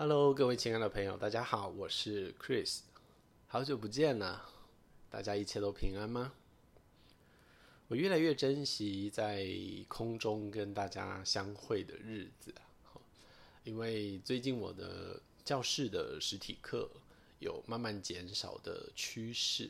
[0.00, 2.82] Hello，各位亲爱的朋友，大家好，我是 Chris，
[3.48, 4.48] 好久不见了，
[5.10, 6.32] 大家一切都平安吗？
[7.88, 9.44] 我越来越珍惜在
[9.88, 12.54] 空中跟大家相会的日子，
[13.64, 16.88] 因为最近我的教室的实体课
[17.40, 19.68] 有慢慢减少的趋势，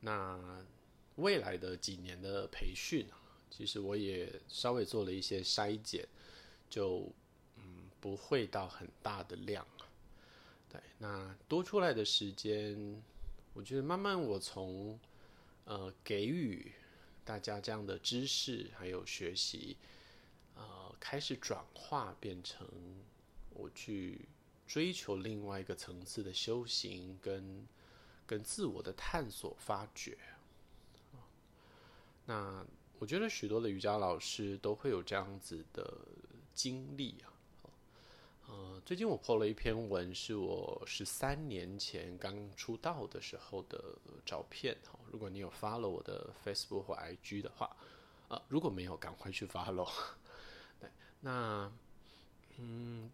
[0.00, 0.64] 那
[1.16, 3.06] 未来的几年的培训，
[3.50, 6.08] 其实我也稍微做了一些筛减，
[6.70, 7.12] 就。
[8.00, 9.82] 不会到很大的量啊，
[10.68, 13.02] 对，那多出来的时间，
[13.54, 14.98] 我觉得慢慢我从
[15.64, 16.72] 呃给予
[17.24, 19.76] 大家这样的知识还有学习，
[20.54, 22.66] 呃，开始转化变成
[23.50, 24.26] 我去
[24.66, 27.66] 追求另外一个层次的修行跟
[28.26, 30.16] 跟自我的探索发掘。
[32.26, 32.64] 那
[32.98, 35.96] 我觉得许多的瑜伽老师都会有这样子的
[36.54, 37.32] 经历啊。
[38.48, 44.74] 呃，最近我 po 了一篇文，是我十三年前刚出道的时候的照片。
[44.90, 47.76] 哈，如果你有 follow 我的 Facebook 或 IG 的话，
[48.28, 49.86] 呃，如果没有，赶快去 follow。
[50.80, 50.88] 对，
[51.20, 51.70] 那，
[52.56, 53.10] 嗯，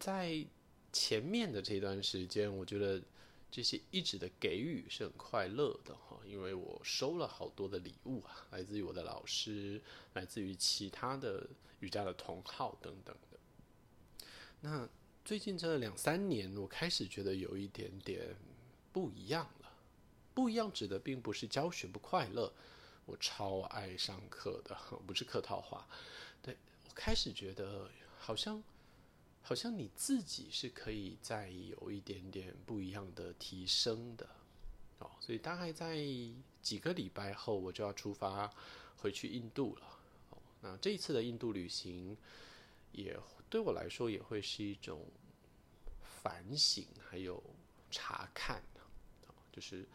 [0.00, 0.44] 在
[0.92, 3.00] 前面的这段时间，我觉得
[3.48, 9.80] 这些一直的给予是很快乐的哈，因为我收了好多的礼物啊，来自于我的老师，
[10.14, 13.35] 来自于其他的瑜伽的同好等等的。
[14.68, 14.88] 那
[15.24, 18.34] 最近这两三年，我开始觉得有一点点
[18.92, 19.70] 不一样了。
[20.34, 22.52] 不一样指的并不是教学不快乐，
[23.04, 25.86] 我超爱上课的， 不是客套话。
[26.42, 26.56] 对，
[26.88, 28.60] 我开始觉得好像
[29.40, 34.28] 好像你自己是可以再有一点点不一样的提升的
[34.98, 35.08] 哦。
[35.20, 35.96] 所以大概在
[36.60, 38.52] 几个礼拜后，我就要出发
[38.96, 39.86] 回去印度了。
[40.30, 42.16] 哦，那这一次的印度旅行
[42.90, 43.16] 也。
[43.48, 45.06] 对我来说也会是一种
[46.02, 47.42] 反省，还有
[47.90, 48.60] 查看，
[49.52, 49.86] 就是，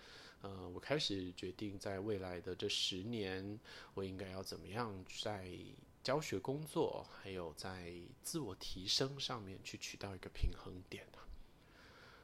[0.42, 3.60] 呃，我开始决定在未来的这十年，
[3.94, 5.54] 我应该要怎么样在
[6.02, 11.06] 教学工作，还有在自我提升上面去取到一个平衡点。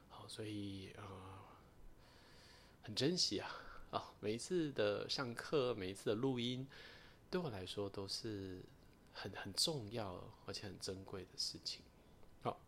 [0.08, 1.04] 好，所以呃，
[2.82, 3.54] 很珍惜啊，
[3.90, 6.66] 啊，每一次的上课，每一次的录音，
[7.30, 8.62] 对我来说都是。
[9.20, 11.82] 很很重要而且很珍贵的事情。
[12.42, 12.60] 好，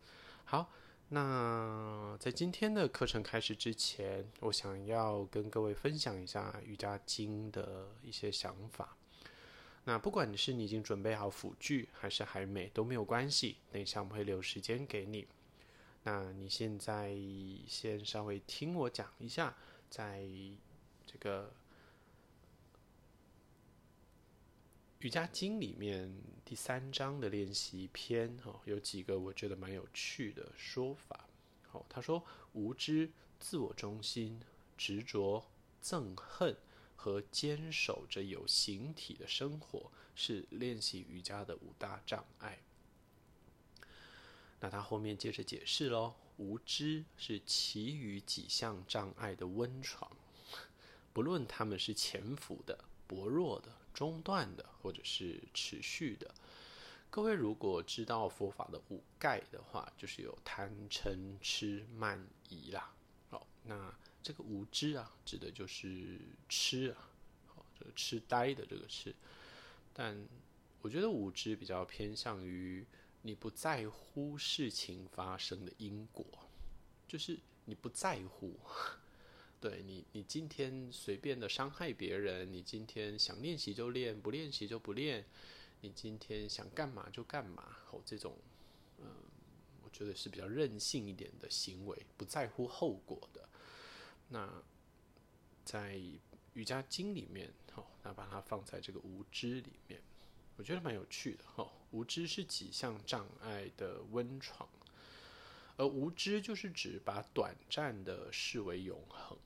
[0.44, 0.71] 好，
[1.09, 8.97] 那在今天的课程开始之前，我想要跟各位分享一下《瑜伽经》的一些想法。
[9.84, 13.56] 那不管你是你已经准备好辅具，还是还没，都没有关系。
[13.72, 15.27] 等一下我们会留时间给你。
[16.03, 17.17] 那你现在
[17.67, 19.56] 先稍微听我讲一下，
[19.88, 20.27] 在
[21.06, 21.53] 这个。
[25.00, 31.27] 瑜伽经里面第三章的练习篇，哈，有几个我觉得蛮有趣的说法。
[31.69, 32.22] 好，他说：
[32.53, 34.38] 无知、自我中心、
[34.77, 35.47] 执着、
[35.83, 36.55] 憎恨
[36.97, 42.59] 和坚守着有形体的生活，是练习瑜伽的五大障碍。
[44.61, 50.15] 那他后面接着解释喽：无知是其余几项障碍的温床，
[51.15, 52.84] 不论他们是潜伏的。
[53.06, 56.34] 薄弱的、中断的，或者是持续的。
[57.10, 62.94] 各位如果知道佛法的五盖的话，就是有贪嗔痴慢疑啦。
[63.28, 63.92] 好，那
[64.22, 67.10] 这个无知啊，指的就是痴啊，
[67.46, 69.14] 好，这个痴呆的这个痴。
[69.92, 70.26] 但
[70.80, 72.86] 我觉得无知比较偏向于
[73.22, 76.24] 你不在乎事情发生的因果，
[77.08, 78.58] 就是你不在乎。
[79.60, 85.26] 对你，你今天随便的伤害别人，你今天想练习就练，不练习就不练，
[85.82, 88.38] 你今天想干嘛就干嘛，哦，这种，
[88.99, 89.06] 嗯、
[89.84, 93.47] 我觉得是比较任性一点的行为，不在乎后果的。
[94.28, 94.50] 那
[95.62, 96.00] 在
[96.54, 100.00] 瑜伽经里面，哦，那把它放在这个无知里面，
[100.56, 104.67] 我觉得蛮有趣的，哦，无知是几项障碍的温床。
[105.76, 109.38] 而无知就是指把短暂的视为永恒，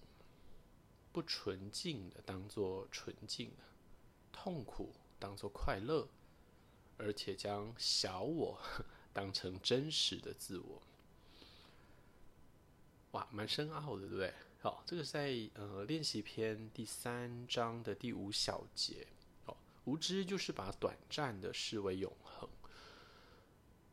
[1.15, 3.63] 不纯净的当做纯净的，
[4.33, 6.09] 痛苦当做快乐，
[6.99, 8.61] 而且将小我
[9.15, 10.83] 当成真实的自我。
[13.13, 14.35] 哇，蛮深奥的，对不对？
[14.61, 19.07] 好，这个在呃练习篇第三章的第五小节。
[19.47, 22.51] 哦，无知就是把短暂的视为永恒。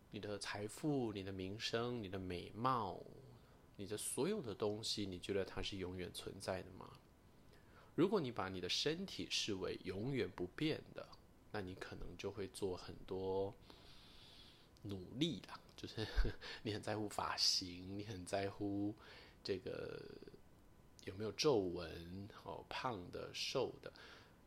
[0.10, 3.00] 你的财富、你的名声、你的美貌、
[3.76, 6.90] 你的所有的东西，你觉得它是永远存在的吗？
[7.96, 11.08] 如果你把你的身体视为永远不变的，
[11.52, 13.54] 那你可能就会做很多
[14.84, 16.08] 努力啦，就是
[16.64, 18.96] 你很在乎发型，你很在乎
[19.44, 20.02] 这个
[21.04, 23.92] 有没有皱纹，哦，胖的、瘦的。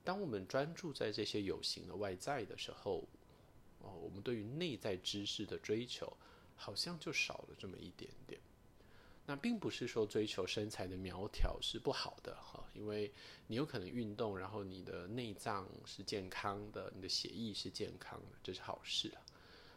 [0.02, 3.06] 当我们专注在这些有形的外在的时候，
[3.80, 6.10] 哦，我们对于内在知识的追求
[6.56, 8.40] 好像就少了这么一点点。
[9.26, 13.10] 那并不是说追求身材的苗条是不好的哈，因为
[13.46, 19.24] 你有可能运动，然后你的内脏是健康的，你的血液是健康的，这是好事啊。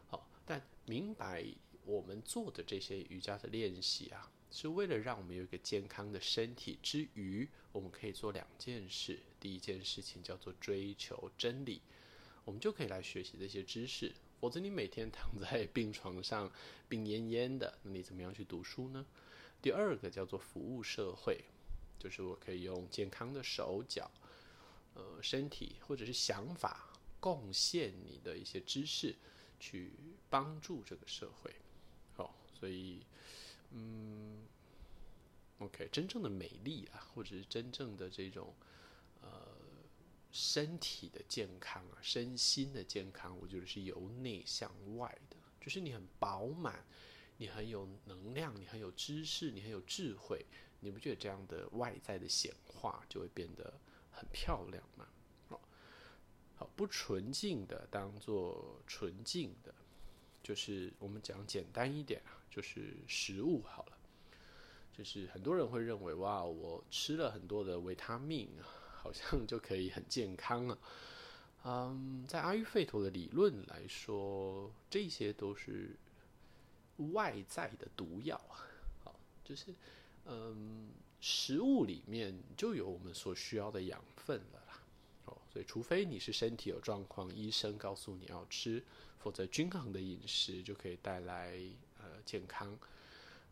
[0.08, 1.46] 好，但明白
[1.86, 9.18] 我们做的这些瑜伽的练习啊，是为了让我们有一个健康的身体之余，我们可以做两件事。
[9.40, 11.80] 第一件事情叫做追求真理，
[12.44, 14.12] 我们就可以来学习这些知识。
[14.40, 16.52] 否则你每天躺在 病床上
[16.86, 19.06] 病恹恹的，那你怎么样去读书呢？
[19.60, 21.44] 第二个叫做服务社会，
[21.98, 24.10] 就是我可以用健康的手脚、
[24.94, 29.16] 呃身体或者是想法，贡献你的一些知识，
[29.58, 29.92] 去
[30.30, 31.54] 帮助这个社会。
[32.14, 33.04] 好，所以
[33.72, 34.46] 嗯
[35.58, 38.54] ，OK，真正的美丽啊，或者是真正的这种
[39.20, 39.28] 呃
[40.30, 46.84] 身体的健康啊，身心的健康，我觉得是由内向外的，就是你很饱满。
[47.40, 50.44] 你很有能量，你很有知识，你很有智慧，
[50.80, 53.72] 你不觉得这样的外在的显化就会变得
[54.10, 55.06] 很漂亮吗？
[55.48, 55.60] 好，
[56.56, 59.72] 好，不纯净的当做纯净的，
[60.42, 63.96] 就是我们讲简单一点啊，就是食物好了。
[64.92, 68.50] 就是很多人会认为，哇，我吃了很多的维他命，
[68.96, 70.76] 好像就可以很健康了。
[71.62, 75.96] 嗯，在阿育吠陀的理论来说，这些都是。
[76.98, 78.60] 外在的毒药啊，
[79.04, 79.74] 好，就是，
[80.26, 80.88] 嗯，
[81.20, 84.82] 食物里面就有我们所需要的养分了啦，
[85.26, 88.82] 哦，所以除非你是身体有状况，医生告诉你要吃，
[89.18, 91.58] 否则均衡的饮食就可以带来
[91.98, 92.78] 呃健康。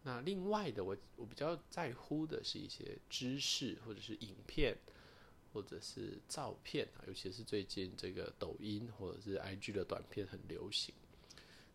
[0.02, 4.76] 那另外的，我我比较在乎的是一些知识或者是影片
[5.52, 10.94] 或者是照片啊，尤其是最近这个抖音或者是 IG 的短片很流行。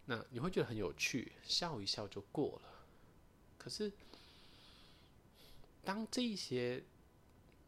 [0.06, 2.70] 那你会觉得很有趣，笑一笑就过了。
[3.58, 3.92] 可是，
[5.84, 6.84] 当这些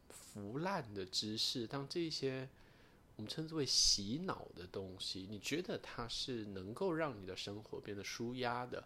[0.09, 2.49] 腐烂的知识，当这些
[3.15, 8.83] 我们称之为洗脑的东西，你觉得它是能够让你的生活变得舒压的，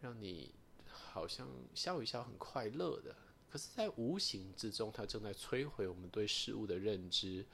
[0.00, 0.50] 让你
[0.90, 3.14] 好像笑一笑很快乐的。
[3.50, 7.44] 可是，在无形之中，它正在摧毁我们对事物的认知。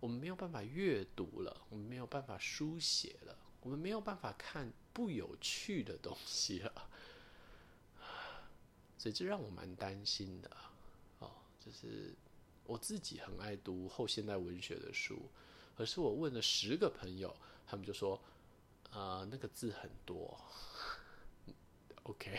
[0.00, 3.38] 我们没有办法阅读了，我们没有办法书写了。
[3.66, 6.88] 我们没有办法看不有趣的东西了，
[8.96, 10.48] 所以这让我蛮担心的。
[11.18, 12.14] 哦，就是
[12.62, 15.18] 我自己很爱读后现代文学的书，
[15.76, 17.34] 可是我问了十个朋友，
[17.66, 18.22] 他们就说，
[18.92, 20.40] 呃，那个字很多。
[22.04, 22.38] OK，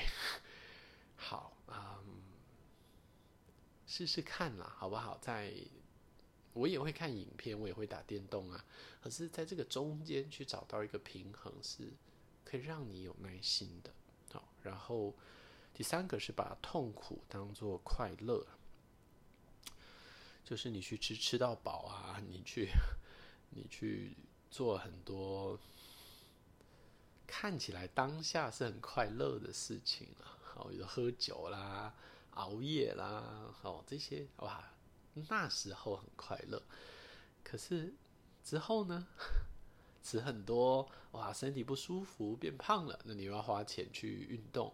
[1.17, 2.21] 好，嗯，
[3.85, 5.17] 试试看啦，好不好？
[5.17, 5.53] 在。
[6.57, 8.65] 我也会看影片，我也会打电动啊。
[9.01, 11.93] 可是，在这个中间去找到一个平衡，是
[12.43, 13.91] 可以让你有耐心的。
[14.33, 15.13] 好，然后
[15.73, 18.45] 第三个是把痛苦当做快乐，
[20.43, 22.69] 就是你去吃吃到饱啊，你去
[23.51, 24.17] 你去
[24.49, 25.57] 做很多
[27.25, 30.35] 看起来当下是很快乐的事情啊。
[30.43, 31.93] 好，比如喝酒啦、
[32.31, 34.73] 熬夜啦，好这些哇。
[35.29, 36.61] 那时候很快乐，
[37.43, 37.93] 可是
[38.43, 39.07] 之后呢？
[40.03, 42.97] 吃很多哇，身体不舒服，变胖了。
[43.03, 44.73] 那你又要花钱去运动，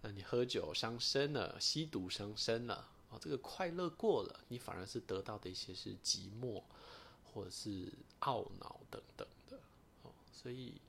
[0.00, 2.88] 那你喝酒伤身了，吸毒伤身了。
[3.10, 6.62] 哦，这个快乐过了，你反而是得到的一些是寂寞，
[7.24, 9.58] 或者是懊恼等等的。
[10.02, 10.80] 哦，所以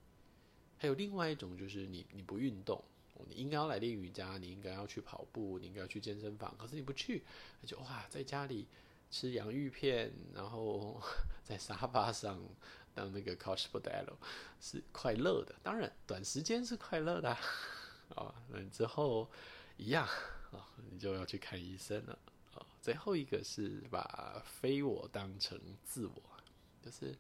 [0.78, 2.84] 还有另外一种，就是你你不运动。
[3.28, 7.24] 你应该要来练瑜伽，你应该要去跑步，你应该要去健身房，可是你不去，
[7.66, 8.68] 就哇，在家里
[9.10, 11.02] 吃洋芋片，然后
[11.44, 12.42] 在沙发上
[12.94, 14.16] 当那个 couch potato
[14.60, 17.40] 是快乐的，当然短时间是快乐的啊，
[18.16, 19.30] 哦，那之后
[19.78, 20.06] 一样
[20.52, 22.20] 啊，你就要去看医生了
[22.54, 22.66] 啊。
[22.82, 26.22] 最后一个是把非我当成自我，
[26.82, 27.18] 就是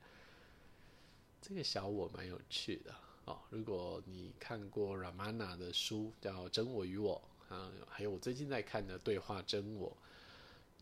[1.42, 2.94] 这个小我蛮有趣的。
[3.26, 7.20] 哦，如果你看过 Ramana 的书叫《真我与我》，
[7.54, 9.96] 啊，还有我最近在看的《对话真我》，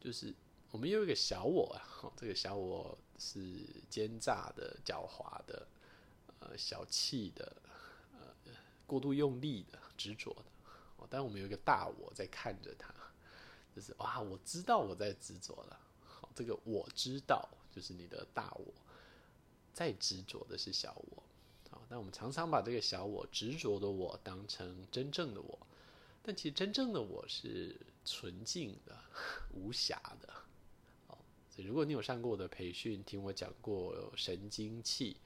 [0.03, 0.33] 就是
[0.69, 5.65] 我们有一个小我啊，这个小我是奸诈的、狡猾的、
[6.39, 7.55] 呃，小气的、
[8.11, 8.27] 呃，
[8.85, 10.43] 过度用力的、执着的。
[10.97, 12.93] 哦，但我们有一个大我在看着他，
[13.73, 15.79] 就是哇，我知道我在执着了。
[16.05, 18.65] 好，这个我知道就是你的大我，
[19.73, 21.23] 在执着的是小我。
[21.89, 25.67] 但我们常常把这个小我、执着的我当成真正的我，
[26.21, 27.75] 但其实真正的我是
[28.05, 28.97] 纯净的、
[29.51, 30.33] 无瑕的。
[31.07, 31.17] 哦
[31.49, 35.17] 所以如果你有上过我的培训，听我讲过神经气、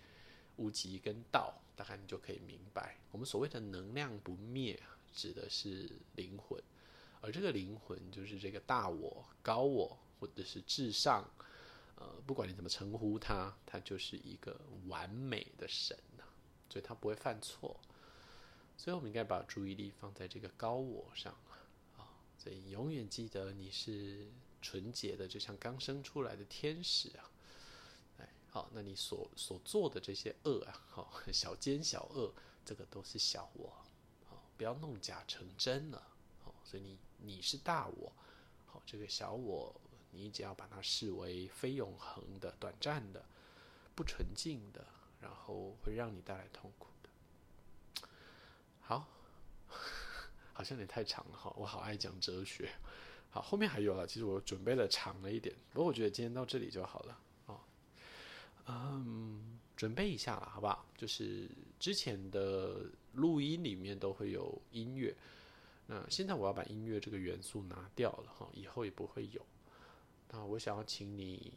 [0.58, 4.77] 无极跟道，大概你就可以明白，我们所谓的能量不灭，
[5.13, 6.62] 指的是灵魂，
[7.22, 11.30] 而这个灵魂就是这个大我、高我，或者是至上。
[12.00, 15.98] 呃，不管你怎么称呼他，他就是一个完美的神，
[16.69, 17.79] 所以他不会犯错。
[18.77, 21.36] 所以我们应该把注意力放在这个高我上
[21.97, 22.07] 啊，
[22.38, 24.27] 所以永远记得你是
[24.62, 27.31] 纯洁的，就像刚生出来的天使啊。
[28.19, 32.33] 哎，好，那你所所做的这些恶啊，好，小奸小恶，
[32.63, 33.74] 这个都是小我，
[34.29, 36.07] 好，不要弄假成真了。
[36.43, 38.12] 好，所以你你是大我，
[38.65, 39.75] 好，这个小我。
[40.12, 43.24] 你只要把它视为非永恒的、短暂的、
[43.93, 44.88] 不纯净的，
[45.19, 48.07] 然后会让你带来痛苦的。
[48.81, 49.07] 好，
[50.53, 52.71] 好像有点太长了哈，我好爱讲哲学。
[53.29, 57.19] 好，后面还有啊，其实我准备了长了一点，不过我觉得今天到这里就好了。
[57.47, 57.59] 哦，
[58.67, 60.86] 嗯，准备一下了，好不好？
[60.95, 65.15] 就是之前的录音里面都会有音乐，
[65.88, 69.45] 那现在我要把音乐这个元素拿掉了哈，以后也不会有。
[70.29, 71.53] 那我想要请你，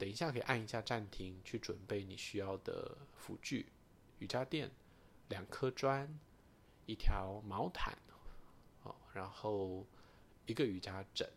[0.00, 3.66] 等一下可以按一下暂停，去准备你需要的辅具：
[4.18, 4.70] 瑜伽垫、
[5.28, 6.18] 两颗砖、
[6.86, 7.98] 一条毛毯，
[8.82, 9.86] 哦，然后
[10.46, 11.30] 一个瑜伽枕，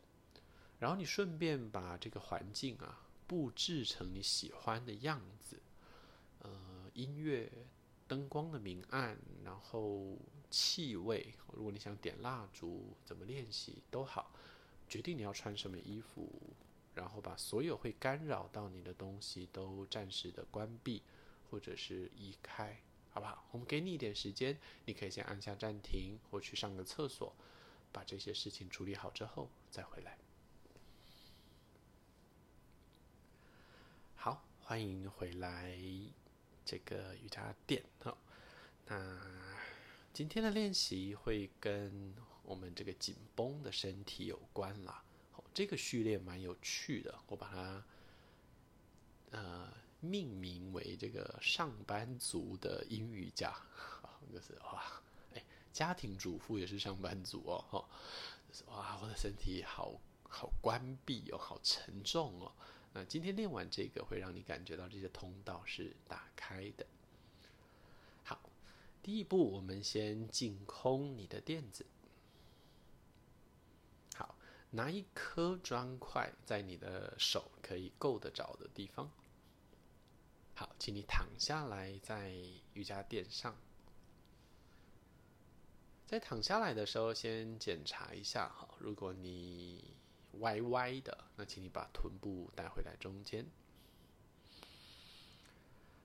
[0.80, 5.60] 然后你顺便把这个环境啊布置成你喜欢的样子，
[6.40, 7.52] 呃，音乐、
[8.08, 10.18] 灯光的明暗，然后
[10.50, 14.32] 气味，如果你想点蜡烛，怎么练习都好。
[14.88, 16.30] 决定你要穿什么衣服，
[16.96, 21.02] 然后把所有会干扰到你的东西都暂时的关闭，
[21.50, 22.82] 或者是移开，
[23.12, 23.46] 好不好？
[23.52, 27.36] 我们给你一点时间，你可以先按下暂停，或去上个厕所，
[27.92, 30.18] 把这些事情处理好之后再回来。
[34.16, 35.78] 好，欢迎回来
[36.64, 37.84] 这个瑜伽垫。
[38.00, 38.18] 好，
[38.88, 39.20] 那
[40.14, 42.14] 今天的练习会跟。
[42.46, 45.03] 我们这个紧绷的身体有关了，
[45.54, 47.84] 这个序列蛮有趣的，我把它
[49.32, 53.56] 呃命名为这个上班族的英语家，
[54.34, 55.02] 就是哇，
[55.36, 57.90] 哎，家庭主妇也是上班族哦，哈，
[58.68, 62.52] 哇，我的身体好好关闭哦，好沉重哦，
[62.94, 66.86] 那今天练完这个会让你感觉到这些通道是打开的。
[68.24, 68.40] 好，
[69.04, 71.86] 第一步，我们先净空你的垫子。
[74.76, 79.12] 拿一颗砖块在你的手可以够得着的地方。
[80.56, 82.34] 好，请你躺下来在
[82.74, 83.56] 瑜伽垫上。
[86.08, 89.94] 在躺下来的时候，先检查一下哈，如果你
[90.40, 93.46] 歪歪的，那请你把臀部带回来中间。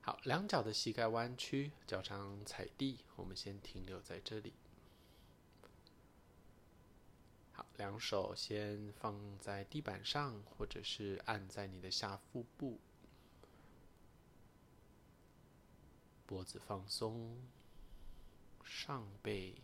[0.01, 4.53] 好，两脚的膝盖弯曲，脚掌踩地，我们先停留在这里。
[7.79, 12.77] 两手先放在地板上，或者是按在你的下腹部，
[16.25, 17.41] 脖子放松，
[18.65, 19.55] 上背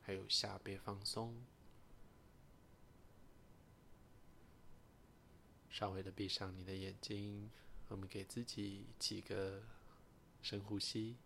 [0.00, 1.34] 还有下背放松，
[5.68, 7.50] 稍微的闭上你的眼睛，
[7.88, 9.64] 我们给自己几个
[10.42, 11.16] 深呼吸。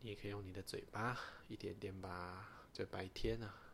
[0.00, 3.69] 你也可以用你的嘴巴一点点把这白天啊。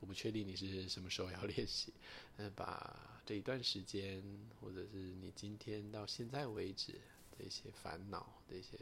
[0.00, 1.92] 我不确定你是什么时候要练习，
[2.38, 4.22] 嗯，把这一段时间，
[4.60, 6.94] 或者是你今天到现在为止
[7.38, 8.78] 这些烦恼、这些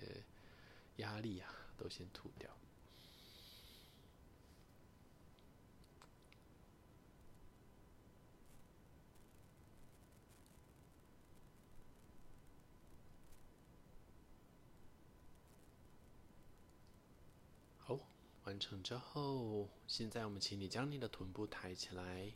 [0.96, 2.50] 压力啊，都先吐掉。
[18.46, 22.32] 完成之后，现在我们请你将你的臀部抬起来，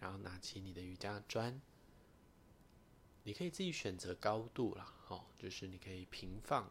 [0.00, 1.60] 然后拿起你的瑜伽砖。
[3.22, 6.64] 你可以自己选择高度了，哦，就是你可以平放，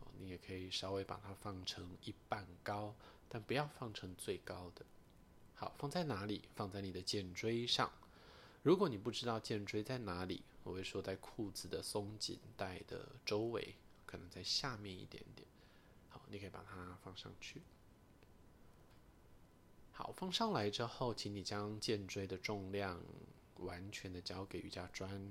[0.00, 2.94] 哦，你也可以稍微把它放成一半高，
[3.28, 4.86] 但不要放成最高的。
[5.54, 6.48] 好，放在哪里？
[6.56, 7.92] 放在你的肩椎上。
[8.62, 13.74] 如果你不知道肩椎在哪里，我会说在裤子的松紧带的周围，
[14.06, 15.46] 可能在下面一点点。
[16.08, 17.60] 好，你可以把它放上去。
[20.00, 23.02] 好，放上来之后，请你将肩椎的重量
[23.56, 25.30] 完全的交给瑜伽砖，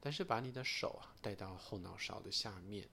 [0.00, 2.88] 但是把你的手啊带到后脑勺的下面。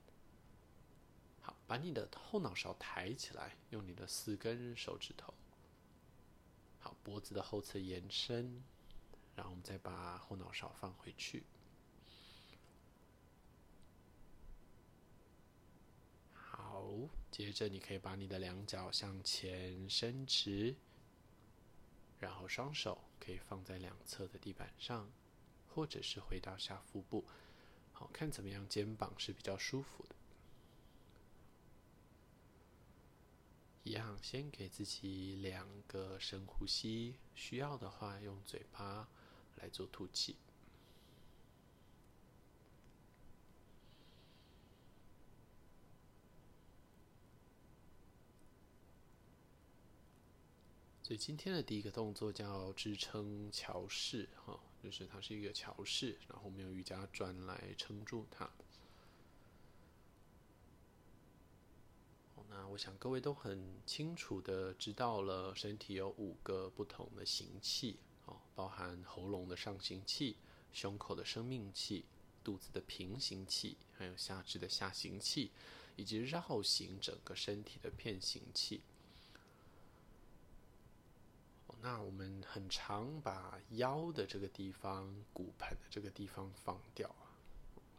[1.39, 5.33] 好，把你的后脑勺抬起来，用你的四根手指头。
[6.79, 8.61] 好，脖子的后侧延伸，
[9.37, 11.43] 然后我们再把后脑勺放回去。
[17.29, 20.75] 接着你可以把你的两脚向前伸直，
[22.19, 25.11] 然后双手可以放在两侧的地板上，
[25.67, 27.25] 或者是回到下腹部。
[27.91, 30.15] 好，看怎么样，肩膀是比较舒服的。
[33.83, 39.07] 一样，先给自己两个深呼吸，需要的话用嘴巴
[39.55, 40.35] 来做吐气。
[51.07, 58.51] 所以今天的第一个动作叫支撑桥式，哈，就是它是一个桥式，然后我们用瑜伽砖来撑住它。
[62.49, 70.35] 那我想各位都很清楚的知道了，身体有五个不同的行气，哦，包含喉咙的上行气、
[70.73, 72.03] 胸口的生命气、
[72.43, 75.51] 肚子的平行气，还有下肢的下行气，
[75.95, 78.81] 以及绕行整个身体的片行气。
[81.81, 87.31] 那我们很常把腰的这个地方、骨盆的这个地方放掉啊，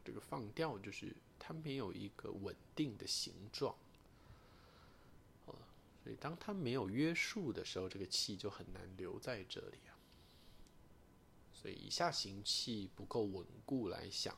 [0.04, 3.74] 这个放掉就是它没有一个稳定的形状。
[6.04, 9.92] 所以，当它没有约束的时候，这个气就很难留在这里啊。
[11.52, 14.34] 所以，以下行气不够稳固来想，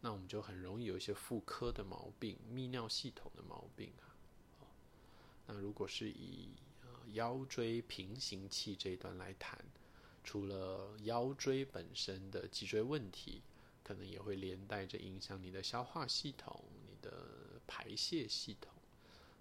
[0.00, 4.16] 那我们就很容易有一些妇科的毛病、泌尿系统的毛病啊。
[5.46, 6.48] 那如果是以
[7.12, 9.58] 腰椎平行器这一段来谈，
[10.22, 13.42] 除了腰椎本身的脊椎问题，
[13.82, 18.72] 可能也会连带着影响你的消化系统、你的排泄系统。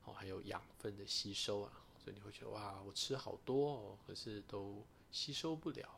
[0.05, 1.71] 哦，还有养分的吸收啊，
[2.03, 5.89] 所以你会觉得哇，我吃好多哦，可是都吸收不了。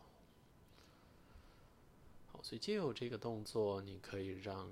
[2.28, 4.72] 好，所以借由这个动作，你可以让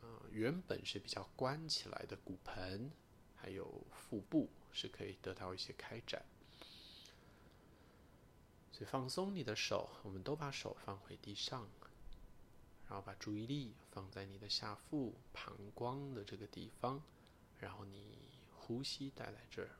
[0.00, 2.90] 呃原本是比较关起来的骨盆，
[3.36, 6.24] 还有腹部是可以得到一些开展。
[8.82, 11.68] 去放松你的手，我们都把手放回地上，
[12.88, 17.00] 然后把注意力放在你的下腹膀胱的这个地方，
[17.60, 18.32] 然后你。
[18.64, 19.70] 呼吸带来这儿。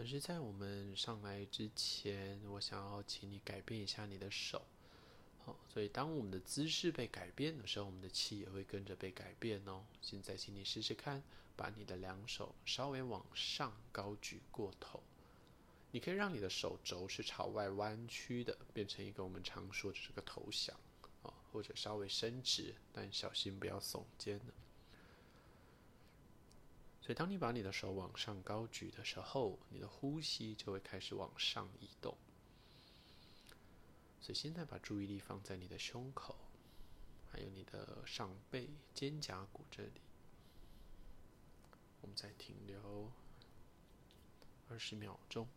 [0.00, 4.62] 可是，在我们上来之前，我想要请你改变一下你的手。
[5.44, 9.84] 好，所以当我们的姿势被改变的时候，我们的气也会跟着被改变哦。
[10.00, 11.22] 现在，请你试试看，
[11.54, 15.02] 把你的两手稍微往上高举过头。
[15.90, 20.74] 你可以让你的手肘是朝外弯曲的，变成一个我们常说的这个投降
[21.22, 24.54] 啊，或者稍微伸直，但小心不要耸肩呢。
[27.02, 32.16] 所以，当你把你的手往上高举的时候，你的呼吸就会开始往上移动。
[34.20, 36.36] 所以，现在把注意力放在你的胸口，
[37.32, 40.02] 还有你的上背、肩胛骨这里。
[42.02, 43.10] 我们再停留
[44.68, 45.48] 二十秒钟。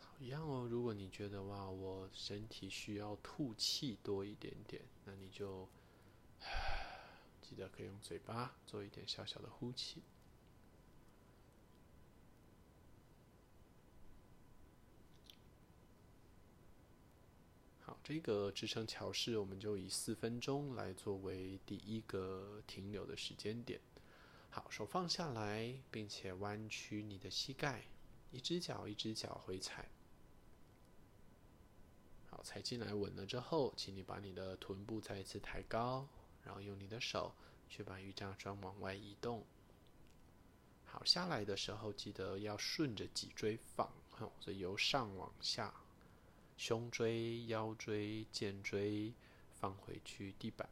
[0.00, 0.66] 好，一样哦。
[0.68, 5.68] 如果你觉得哇，我身体需要吐气多一点点，那你就。
[7.54, 10.02] 记得可以用嘴巴做一点小小的呼气。
[17.82, 23.80] 好，这个支撑桥式，我们就以四分钟来作为第一个停留的时间点。
[24.50, 27.84] 好，手放下来，并且弯曲你的膝盖，
[28.32, 29.88] 一只脚一只脚回踩。
[32.28, 36.08] 好，踩进来稳了之后，请你把你的臀部再一次抬高。
[36.44, 37.34] 然后用你的手
[37.68, 39.44] 去把瑜伽砖往外移动。
[40.84, 43.90] 好，下来的时候记得要顺着脊椎放，
[44.38, 45.74] 所以由上往下，
[46.56, 49.12] 胸椎、腰椎、肩椎
[49.50, 50.68] 放回去地板。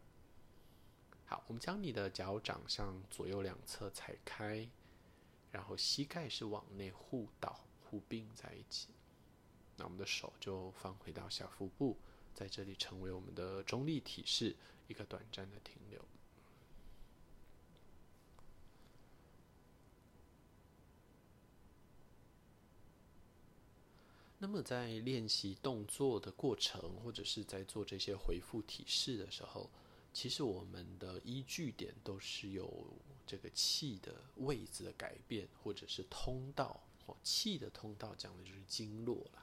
[1.26, 4.68] 好，我们将你的脚掌向左右两侧踩开，
[5.50, 8.88] 然后膝盖是往内互倒、互并在一起。
[9.76, 11.96] 那我们的手就放回到小腹部，
[12.34, 14.54] 在这里成为我们的中立体式，
[14.92, 16.04] 一个短暂的停留。
[24.38, 29.70] 那么在练习动作的过程，或者是在做这些回复体式的时候，
[30.12, 32.86] 其实我们的依据点都是有
[33.24, 39.42] 这个气的位置的改变，或者是通道哦，气的通道讲的就是经络了，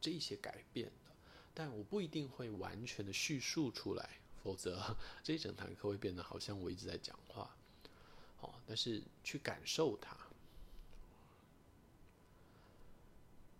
[0.00, 1.14] 这些改变的。
[1.52, 7.50] 但我不一定会完全的叙述出来，否则这一整堂课会变得好像我一直在讲话。
[8.40, 10.16] 哦，但是去感受它。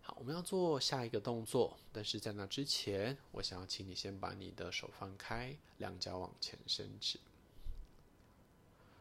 [0.02, 7.18] 好，我们要做下一个动作，但是在那之前，我想要请你先把你的手放开，两脚往前伸直。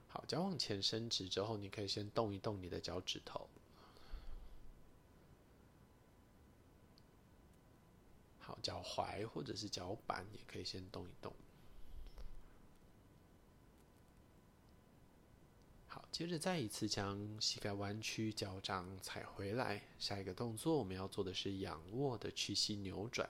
[0.08, 3.48] 好，脚往前伸直之后，你可以先动一动你的脚趾头。
[8.40, 11.32] 好，脚踝或者是脚板也可以先动一动。
[16.18, 19.82] 接着再一次将膝盖弯曲，脚掌踩回来。
[20.00, 23.30] 下一个动作我们要做的是仰卧的屈膝扭转。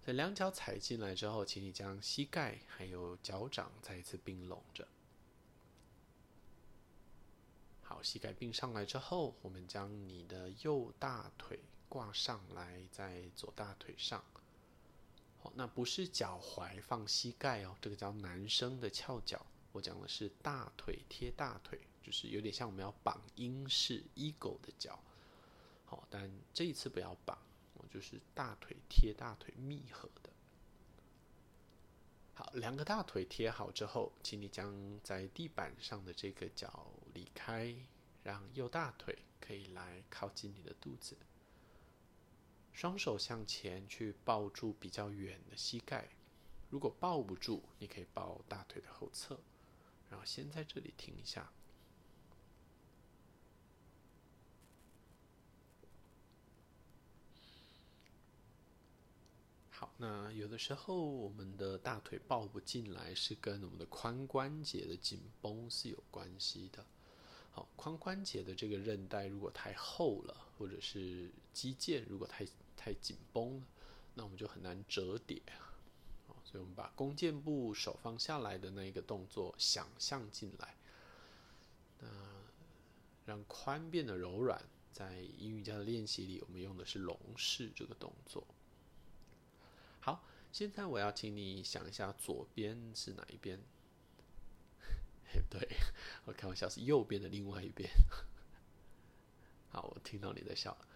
[0.00, 4.86] 在两脚踩进来之后，请你将膝盖还有脚掌再一次并拢着。
[7.82, 11.58] 好，膝盖并上来之后，我们将你的右大腿
[11.88, 14.22] 挂上来，在左大腿上。
[15.42, 19.44] 好，那不是脚踝放膝盖哦，这个叫男生的翘脚。
[19.74, 25.02] 我讲的是大腿贴大腿，就是有点像我们要绑英式 eagle 的脚，
[25.84, 27.36] 好，但这一次不要绑，
[27.72, 30.30] 我就是大腿贴大腿密合的。
[32.34, 37.74] 好，两个大腿贴好之后，请你将在地板上的这个脚离开，
[38.22, 41.16] 让右大腿可以来靠近你的肚子，
[42.72, 46.10] 双手向前去抱住比较远的膝盖，
[46.70, 49.40] 如果抱不住，你可以抱大腿的后侧。
[50.14, 51.50] 然后先在这里停一下。
[59.70, 66.86] 好，那有的时候我们的大腿抱不进来，是跟我们的髋关节的紧绷是有关系的。
[67.50, 72.46] 好，髋关节的这个韧带如果太厚了，或者是肌腱如果太
[72.76, 73.66] 太紧绷了，
[74.14, 75.42] 那我们就很难折叠。
[76.54, 80.76] 所以我们把弓箭步手放下来的那一个动作想象进来，
[81.98, 82.06] 那
[83.26, 84.64] 让髋变得柔软。
[84.92, 88.46] 在英语家的练习里，我们用的是龙式这个动作。
[89.98, 93.58] 好，现在我要请你想一下，左边是哪一边？
[95.50, 95.68] 对，
[96.24, 97.90] 我开玩笑，是右边的另外一边。
[99.72, 100.86] 好，我听到你在笑了。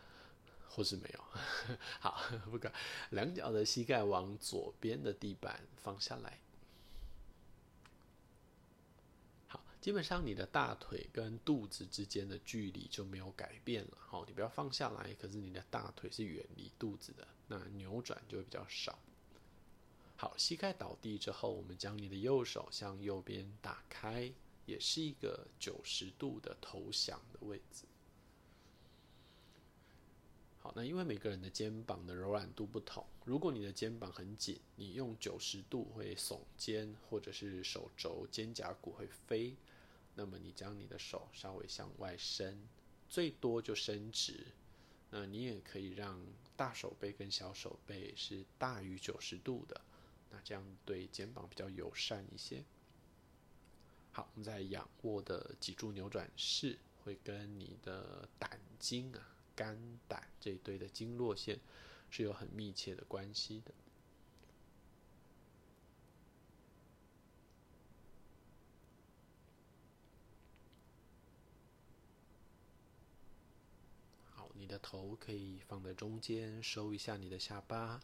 [0.69, 1.25] 或是没有，
[1.99, 2.73] 好，不管，
[3.11, 6.39] 两脚的膝盖往左边的地板放下来。
[9.49, 13.99] 好，基本上你的大腿跟肚子之间的距离就没有改变了。
[13.99, 18.99] 好，你不要放下来，可是你的大腿是远离肚子的，那扭转就会比较少。
[20.17, 24.33] 好，膝盖倒地之后，我们将你的右手向右边打开，
[24.67, 27.85] 也是一个九十度的投降的位置。
[30.75, 39.57] 那因为每个人的肩膀的柔软度不同，如果你的肩膀很紧，你用九十度会耸肩，或者是手肘、肩胛骨会飞。
[40.15, 42.59] 那么你将你的手稍微向外伸，
[43.09, 44.47] 最多就伸直。
[45.11, 46.21] 那你也可以让
[46.57, 49.81] 大手背跟小手背是大于九十度的，
[50.31, 52.65] 那这样对肩膀比较友善一些。
[54.11, 59.38] 好，我们在仰卧的脊柱扭转式会跟你的胆经啊。
[59.59, 61.59] 肝胆这一堆的经络线
[62.09, 63.75] 是有很密切的关系的。
[74.31, 78.01] 好，你的头可以放在中间，收一下你的下巴。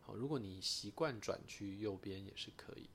[0.00, 2.88] 好，如果你习惯转去右边也是可以。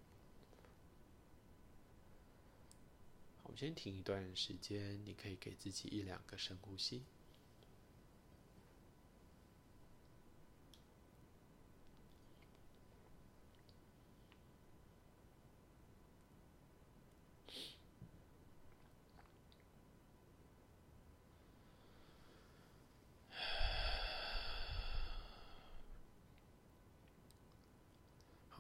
[3.44, 7.04] 我们先停一段时间，你可以给自己一两个深呼吸。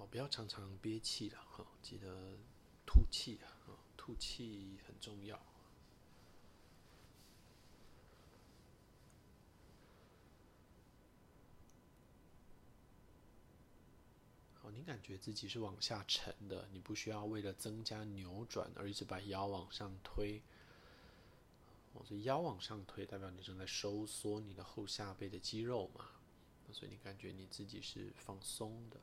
[0.07, 2.37] 不常常憋气了哈，记得
[2.85, 3.47] 吐气啊，
[3.97, 5.37] 吐气很重要。
[14.61, 20.41] 好，你感觉自己是往下沉的，你不需要为了增加扭转而一直把腰往上推。
[21.93, 26.05] 哦，所以腰往上推，代表你正在收缩你的后下背的肌肉嘛。
[26.71, 28.99] 所以你感觉你自己是放松的。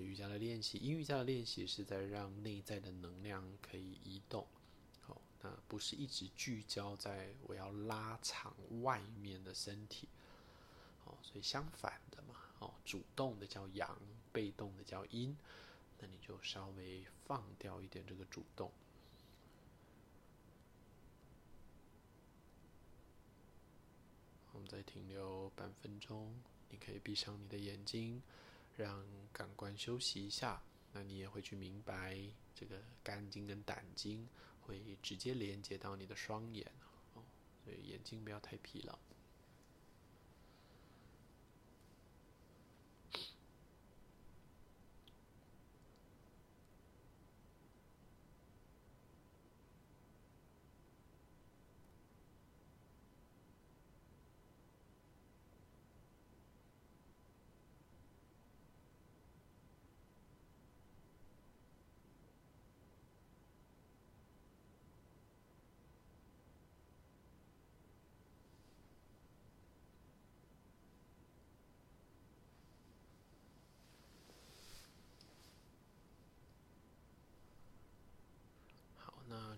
[0.00, 4.46] 瑜伽的练习，阴瑜伽的练习是在让内在的能量可以移动。
[5.02, 10.08] 好，那不是一直聚焦在我要拉长外面的身体。
[11.04, 13.98] 哦，所以相反的嘛，哦，主动的叫阳，
[14.32, 15.36] 被动的叫阴。
[16.00, 18.70] 那你就稍微放掉一点这个主动。
[24.52, 26.34] 我们再停留半分钟，
[26.70, 28.22] 你可以闭上你的眼睛，
[28.76, 30.62] 让感官休息一下。
[30.92, 32.16] 那你也会去明白，
[32.54, 34.28] 这个肝经跟胆经
[34.60, 36.70] 会直接连接到你的双眼
[37.14, 37.22] 哦，
[37.64, 38.96] 所以眼睛不要太疲劳。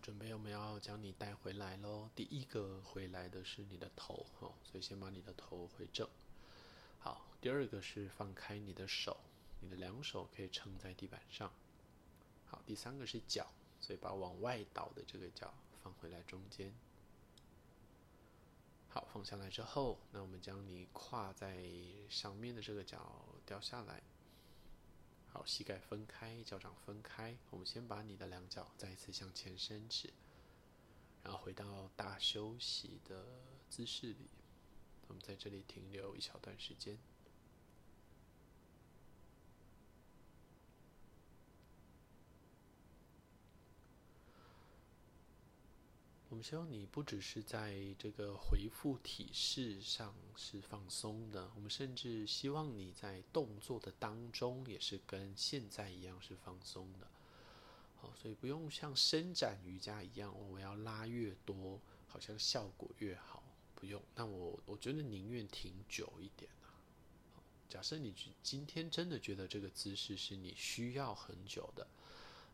[0.07, 2.09] 准备，我们要将你带回来喽。
[2.15, 6.09] 第一个回来的是你的头，哦，所以先把你的头回正。
[7.01, 9.17] 好，第二个是放开你的手，
[9.61, 11.53] 你的两手可以撑在地板上。
[12.47, 16.73] 好，第三个是脚，所以把往外倒的这个脚放回来中间。
[18.89, 21.67] 好，放下来之后，那我们将你跨在
[22.09, 24.01] 上面的这个脚掉下来。
[25.37, 27.37] 好，膝盖分开，脚掌分开。
[27.51, 30.09] 我们先把你的两脚再一次向前伸直，
[31.23, 33.23] 然后回到大休息的
[33.69, 34.31] 姿势里。
[35.09, 36.97] 我们在这里停留一小段时间。
[46.37, 57.09] 我们希望你不只是在这个回复体式上是放松的，我们甚至希望你在动作的当中也是跟现在一样是放松的。
[57.97, 63.43] 好，所以不用像伸展瑜伽一样，我要拉越多，好像效果越好。
[63.75, 66.69] 不用，那我我觉得宁愿停久一点啊。
[67.67, 71.87] 假设你今天真的觉得这个姿势是你需要很久的，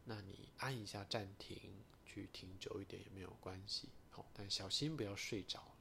[0.05, 1.59] 那你按一下暂停。
[2.13, 5.77] 去停久一点也没有关系，好，但小心不要睡着了。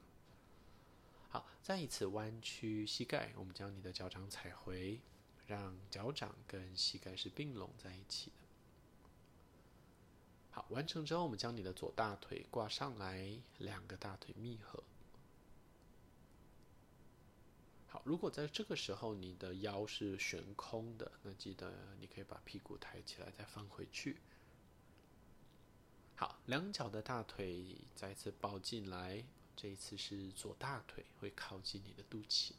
[1.30, 5.02] 好，再一次弯曲膝盖，我们将你的脚掌踩回，
[5.46, 8.36] 让脚掌跟膝盖是并拢在一起的。
[10.52, 14.84] 好，完成之后，我们将你的左大腿挂上来，两个大腿密合。
[17.88, 24.18] 好，如果在这个时候你的腰是悬空的，那记得你可以把屁股抬起来，再放回去。
[26.22, 32.52] 好，两脚的大腿再次抱进来，这一次是左大腿会靠近你的肚脐。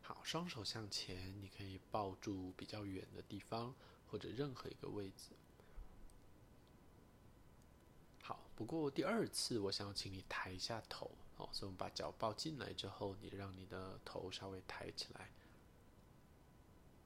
[0.00, 3.74] 好，双手向前，你可以抱住比较远的地方，
[4.10, 5.36] 或者任何一个位置。
[8.22, 15.30] 好，不过第二次我想要请你抬一下头，哦，所以我们把脚抱进来之后，你让你的头稍微抬起来。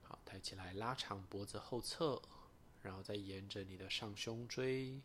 [0.05, 2.23] 好，抬起来，拉长脖子后侧。
[2.85, 5.01] 然后再沿着你的上胸椎，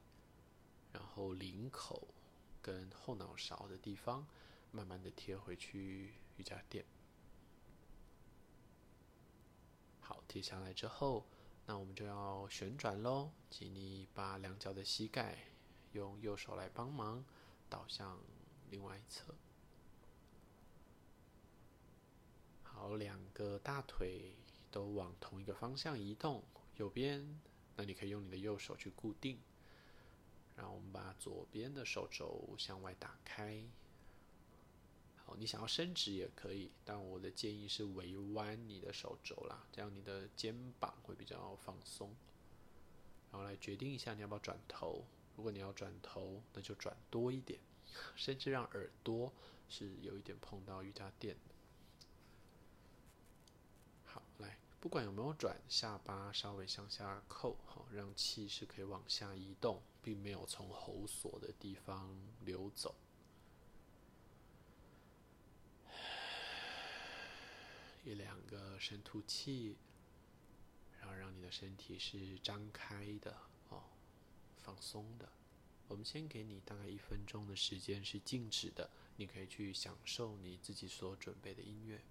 [0.92, 2.10] 然后领口
[2.62, 4.28] 跟后脑勺的地方，
[4.70, 6.84] 慢慢的贴回去瑜伽垫。
[10.02, 11.26] 好，贴下来之后，
[11.66, 13.32] 那我们就要旋转喽。
[13.50, 15.38] 请你把两脚的膝盖
[15.94, 17.24] 用右手来帮忙，
[17.70, 18.20] 倒向
[18.70, 19.34] 另外一侧。
[22.64, 24.36] 好，两个大腿
[24.70, 26.44] 都往同一个方向移动，
[26.76, 27.40] 右边。
[27.80, 29.40] 那你可以用你的右手去固定，
[30.58, 33.64] 然后我们把左边的手肘向外打开。
[35.16, 42.14] 好，你想要伸直也可以，但我的建议是微弯你的手肘啦，这样你的肩膀会比较放松。
[43.32, 45.06] 然后来决定一下你要不要转头，
[45.38, 47.62] 如果你要转头，那就转多一点，
[48.18, 49.32] 甚至让耳朵
[49.70, 51.56] 是有一点碰到瑜伽垫的。
[54.04, 62.96] 好，来不管有没有转，下巴稍微向下扣，好，让气是可以往下移动，并没有从喉锁的地方流走。
[68.06, 69.76] 一两个深吐气，
[70.98, 73.36] 然后让你的身体是张开的
[73.68, 73.84] 哦，
[74.56, 75.28] 放松的。
[75.90, 82.02] 我们先给你大概一分钟的时间是静止的，你可以去享受你自己所准备的音乐。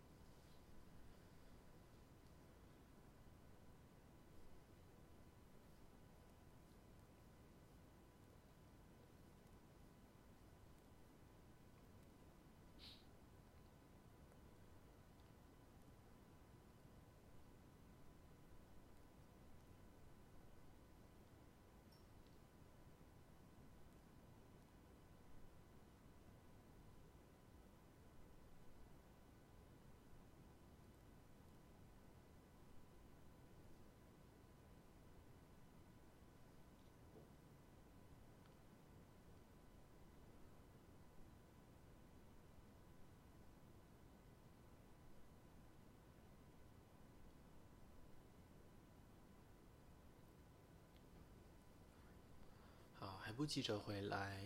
[53.39, 54.43] 不急着回来，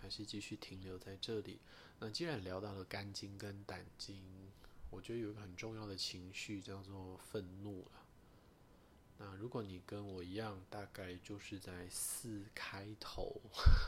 [0.00, 1.58] 还是继续停留在这里。
[1.98, 4.22] 那既然聊到了肝经跟胆经，
[4.88, 8.06] 我觉得有一个很重要的情绪叫做愤怒了。
[9.18, 13.40] 那如果你跟我一样，大概就是在四开头，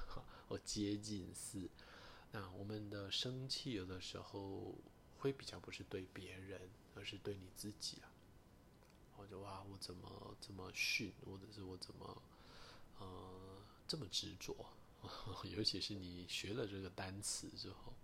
[0.48, 1.70] 我接近四。
[2.32, 4.74] 那我们的生气有的时候
[5.18, 6.60] 会比较不是对别人，
[6.96, 8.10] 而是对你自己啊。
[9.16, 12.22] 我就哇，我怎么这么逊，或者是我怎么，
[12.98, 13.47] 呃。
[13.88, 14.54] 这么执着，
[15.50, 17.94] 尤其是你学了这个单词之后，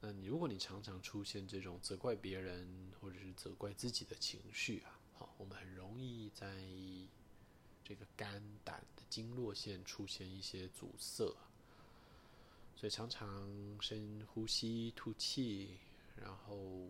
[0.00, 6.64] 那你如果你常常出现这种责怪别人或者是责怪自己的情绪啊，好，我们很容易在
[7.84, 11.36] 这个肝胆的经络线出现一些阻塞，
[12.76, 15.76] 所以常常深呼吸吐气，
[16.16, 16.88] 然后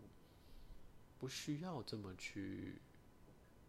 [1.17, 2.79] 不需要这么去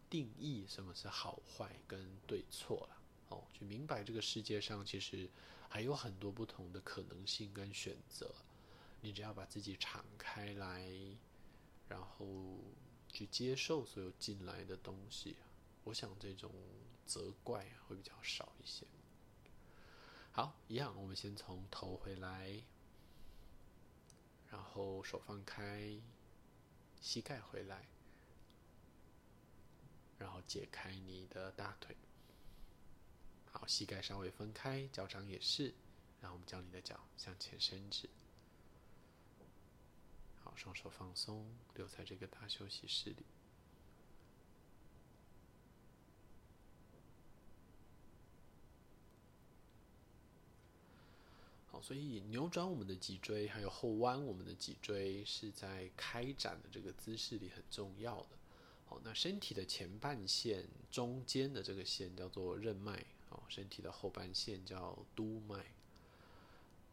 [0.07, 2.97] 定义什么是好坏跟对错了。
[3.53, 5.29] 去明白这个世界上其实
[5.69, 8.33] 还有很多不同的可能性跟选择，
[9.01, 10.91] 你只要把自己敞开来，
[11.87, 12.25] 然后
[13.07, 15.35] 去接受所有进来的东西，
[15.83, 16.51] 我想这种
[17.05, 18.85] 责怪会比较少一些。
[20.31, 22.63] 好，一样，我们先从头回来，
[24.49, 25.95] 然后手放开，
[27.01, 27.87] 膝盖回来，
[30.17, 31.95] 然后解开你的大腿。
[33.67, 35.73] 膝盖稍微分开，脚掌也是。
[36.21, 38.09] 然后我们将你的脚向前伸直。
[40.41, 41.45] 好，双手放松，
[41.75, 43.25] 留在这个大休息室里。
[51.67, 58.29] 好，所以扭转我们的脊椎，还有后弯我们的脊椎，是在开展的这个姿势里很重要的。
[58.85, 63.05] 好，那身体的前半线中间的这个线叫做任脉。
[63.47, 65.55] 身体的后半线叫督脉。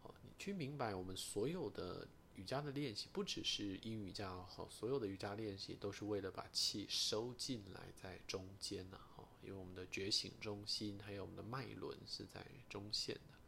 [0.03, 8.99] 哦，你去明白，我们所有的瑜伽的练习，不只是阴瑜伽哦，所有的瑜伽练习都是为了把气收进来在中间呢。
[9.17, 13.39] 哦，因为我们的觉醒中心还有我们的脉轮是在中线的。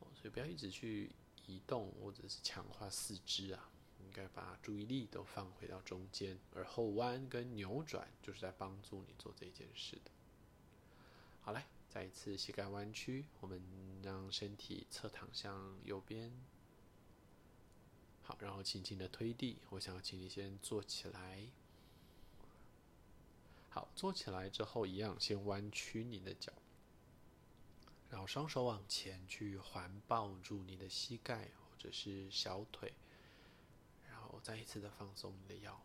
[0.00, 1.10] 哦，所以不要一直去
[1.46, 3.68] 移动或者是强化四肢啊，
[4.02, 6.38] 应该把注意力都放回到中间。
[6.54, 10.10] 而后弯跟扭转就是在帮助你做这件事的。
[11.50, 13.60] 好，来，再一次膝盖弯曲，我们
[14.04, 16.30] 让身体侧躺向右边。
[18.22, 19.58] 好，然后轻轻的推地。
[19.70, 21.48] 我想要请你先坐起来。
[23.68, 26.52] 好，坐起来之后一样，先弯曲你的脚，
[28.10, 32.92] 然后双手往前去环抱住你的膝盖或者是小腿，
[34.08, 35.82] 然后再一次的放松你的腰。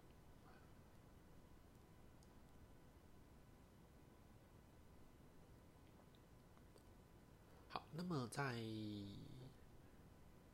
[7.98, 8.62] 那么在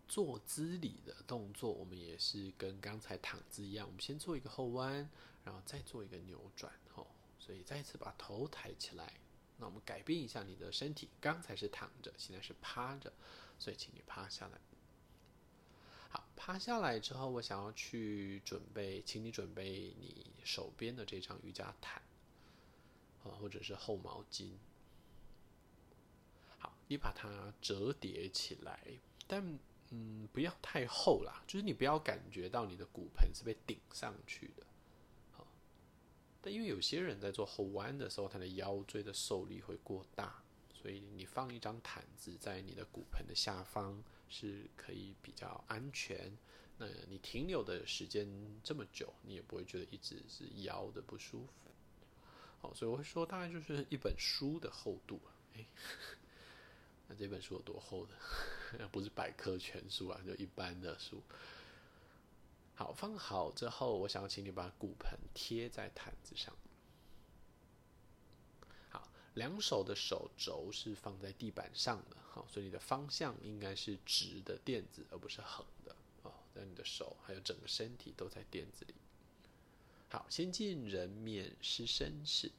[0.08, 5.10] 坐姿里的动作，我们也是跟刚才躺姿一样，我们先做一个后弯，
[5.44, 7.08] 然后再做一个扭转，哦，
[7.40, 9.14] 所以再次把头抬起来。
[9.58, 13.12] 那我们改变一下你的身体，刚才是躺着，现在是趴着，
[13.58, 14.60] 所以请你趴下来。
[16.10, 22.02] 好，趴下来之后，我想要去准备，请你准备你手边的这张瑜伽毯，
[23.24, 24.52] 啊，或者是厚毛巾。
[26.92, 28.78] 你把它折叠起来，
[29.26, 29.58] 但
[29.92, 34.66] 嗯，不要太厚啦，就是你不要感觉到你的骨盆是被顶上去的，
[35.32, 35.48] 好，
[36.42, 46.38] 但因为有些人在做后弯的时候，他的腰椎的受力会过大，所以你放一张毯子在你的骨盆的下方是可以比较安全。
[46.78, 48.28] 那你停留的时间
[48.62, 51.72] 这么久，你也不会觉得一直是腰的不舒服。
[52.60, 55.22] 好，所以我会说，大概就是一本书的厚度。
[55.54, 55.66] 哎，
[57.12, 58.88] 那这本书有多厚的？
[58.88, 61.22] 不是百科全书啊，就一般的书。
[62.74, 66.56] 好，放好之后，我想要请你把骨盆贴在毯子上。
[68.90, 75.94] 好，两手的手肘是放在地板上的，好，所以你的方向应该是直的垫子，而不是横的
[76.24, 76.32] 哦。
[76.54, 78.94] 那你的手还有整个身体都在垫子里。
[80.10, 82.50] 好，先进人面狮身式。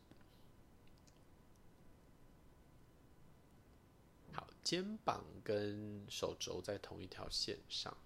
[4.32, 7.96] 好，肩膀跟手肘在同一条线上。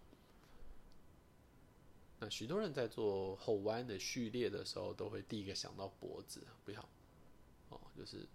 [2.18, 6.88] 那许多人在做后弯的序列的时候，都会第一个想到脖子，不要
[7.68, 8.26] 哦，就是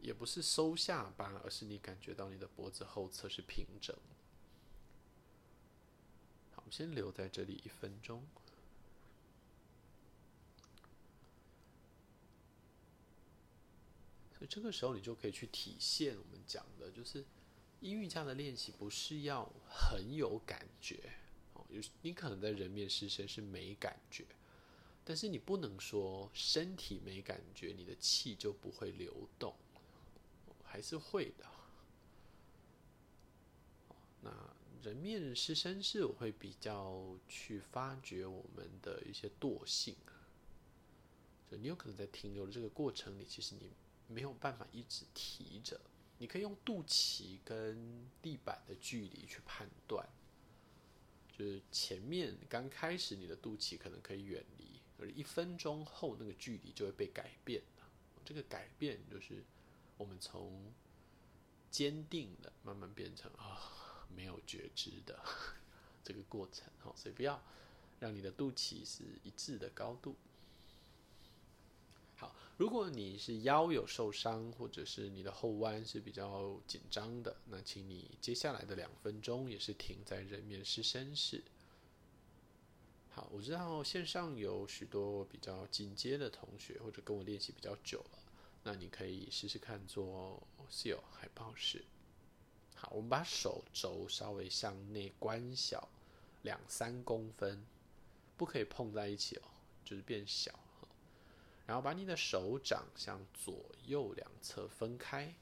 [0.00, 3.96] 也不是收下巴，而是你感觉到你的脖子后侧是平整。
[6.52, 8.22] 好，我们先留在这里一分钟，
[14.46, 17.24] 这个时候你就可以去体现我们讲的，就是
[17.80, 21.12] 阴瑜伽的练习不是要很有感觉
[21.54, 24.24] 哦，有你可能在人面狮身是没感觉，
[25.04, 29.54] 但是你不能说身体没感觉，你的气就不会流动，
[30.64, 31.46] 还是会的。
[34.22, 34.30] 那。
[34.82, 39.94] 人面狮身是，我会比较去发掘我们的一些惰性。
[41.48, 43.70] 就你有可能在停留的这个过程里，其实你
[44.12, 45.80] 没有办法一直提着。
[46.18, 50.06] 你可以用肚脐跟地板的距离去判断，
[51.36, 57.88] 就是前面刚开始你的肚脐可能可以远离，而一分钟后那个距离就会被改变了。
[58.24, 59.42] 这个改变就是
[59.96, 60.72] 我们从
[61.70, 63.78] 坚定的慢慢变成啊。
[64.14, 65.18] 没有觉知的
[66.04, 67.42] 这个过程，所以不要
[67.98, 70.14] 让你的肚脐是一致的高度。
[72.58, 81.42] 如果你是腰有受伤，或者是你的后弯是比较紧张的，那请你接下来的两分钟也是停在人面狮身式。
[83.10, 88.18] 好，我知道线上有许多比较进阶的同学，或者跟我练习比较久了，
[88.62, 90.40] 那你可以试试看做
[90.70, 91.84] Seal 海豹式。
[92.74, 95.88] 好，我们把手肘稍微向内关小
[96.42, 97.64] 两三公分，
[98.36, 99.42] 不可以碰在一起哦，
[99.84, 100.52] 就是变小。
[101.66, 105.34] 然后把你的手掌向左右两侧分开，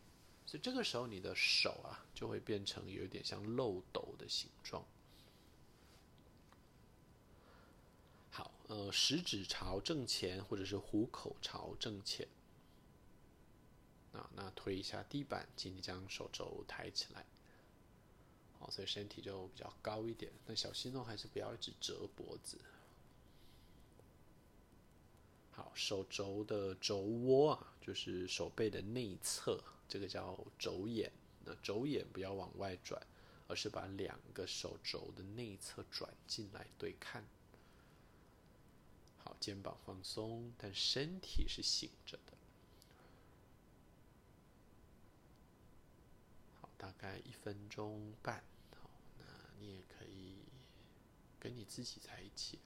[0.47, 4.85] 所以这个时候你的手啊就会变成有点像漏斗的形状。
[8.31, 12.29] 好，呃，食指朝正前，或者是虎口朝正前。
[14.12, 17.25] 啊，那推一下地板，请你将手肘抬起来，
[18.59, 20.33] 好，所以身体就比较高一点。
[20.47, 22.59] 那小心哦，还是不要一直折脖子。
[25.61, 31.12] 好，手肘的肘窝啊，就是手背的内侧，这个叫肘眼。
[31.44, 32.98] 那肘眼不要往外转，
[33.46, 37.22] 而是把两个手肘的内侧转进来对看。
[39.18, 42.32] 好，肩膀放松，但身体是醒着的。
[46.62, 48.42] 好大概一分钟半，
[48.82, 48.88] 好，
[49.18, 49.24] 那
[49.58, 50.36] 你也可以
[51.38, 52.58] 跟你自己在一起。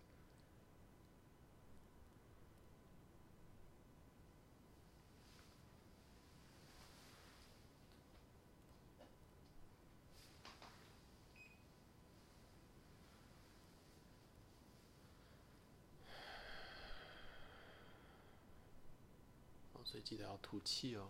[19.73, 21.09] 好，所以记得要吐气哦。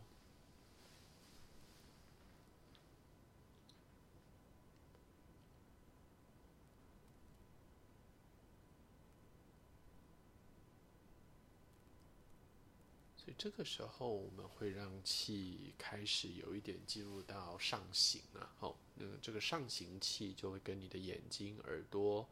[13.16, 18.52] 所以这个时候，我们会让气开始有一点进入到上行了。
[18.60, 22.28] 哦，那这个上行气就会跟你的眼睛、耳朵、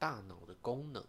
[0.00, 1.06] 大脑的功能、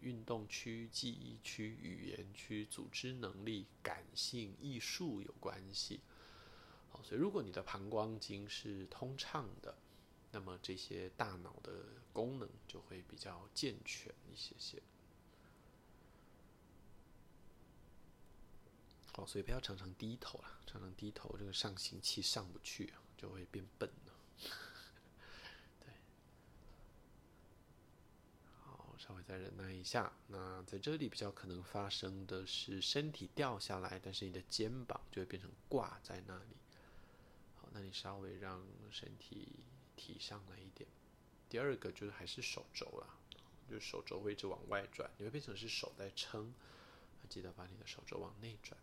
[0.00, 6.00] 运动区、记忆区、语言区、组织能力、感性、艺术有关系。
[6.90, 9.76] 好，所以如果你的膀胱经是通畅的，
[10.32, 14.82] 那么这些大脑的功能就会比较健全一些些。
[19.14, 23.90] 哦，所以不要常常低头了，常常低头，这个上行气上不去，就会变笨。
[25.80, 25.92] 对，
[28.60, 30.12] 好，稍微再忍耐一下。
[30.26, 36.56] 那在这里比较可能发生的是身体掉下来，但是你的肩膀就会变成挂在那里。
[37.56, 39.48] 好，那你稍微让身体
[39.96, 40.86] 提上来一点。
[41.48, 43.08] 第二个就是还是手肘啦，
[43.66, 46.52] 就是手肘会一直往外转，你会变成是手在撑。
[47.30, 48.78] 记得把你的手肘往内转。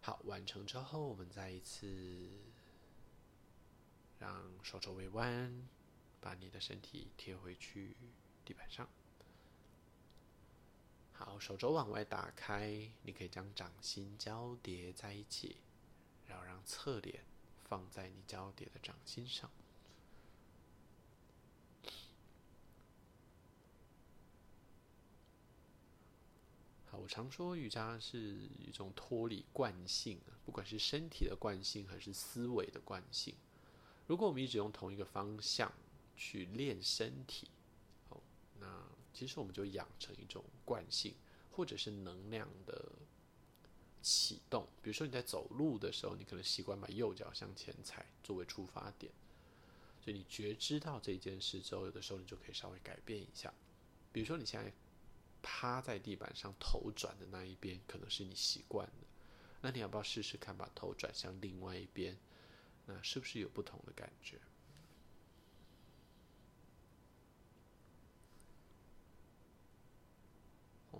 [0.00, 2.28] 好，完成之后，我们再一次
[4.18, 5.68] 让手肘微弯，
[6.20, 7.96] 把你的身体贴回去
[8.44, 8.88] 地板上。
[11.12, 15.56] 好，手肘往外打开，你可以将掌心交叠在一起，
[16.26, 17.24] 然后让侧脸
[17.64, 19.50] 放在你交叠的掌心上。
[26.90, 33.34] 好我常说瑜伽是一种脱离惯性，不管是身体的惯性还是思维的惯性。
[34.06, 35.70] 如果我们一直用同一个方向
[36.18, 37.48] 去练身体，
[38.10, 38.20] 哦，
[38.60, 41.14] 那其实我们就养成一种惯性，
[41.50, 42.92] 或者是能量的
[44.02, 44.66] 启动。
[44.82, 49.10] 比如说你在走路的时候，你可能习惯把右脚向前踩作为出发点，
[50.02, 53.54] 所以你觉知到这件事之后，有的时候你就可以稍微改变一下。
[54.12, 54.70] 比如说你现在。
[55.40, 59.06] 趴在地板上，头转的那一边可能是你习惯的，
[59.60, 62.18] 那你要不要试试看，把头转向另外一边？
[62.86, 64.40] 那是不是有不同的感觉？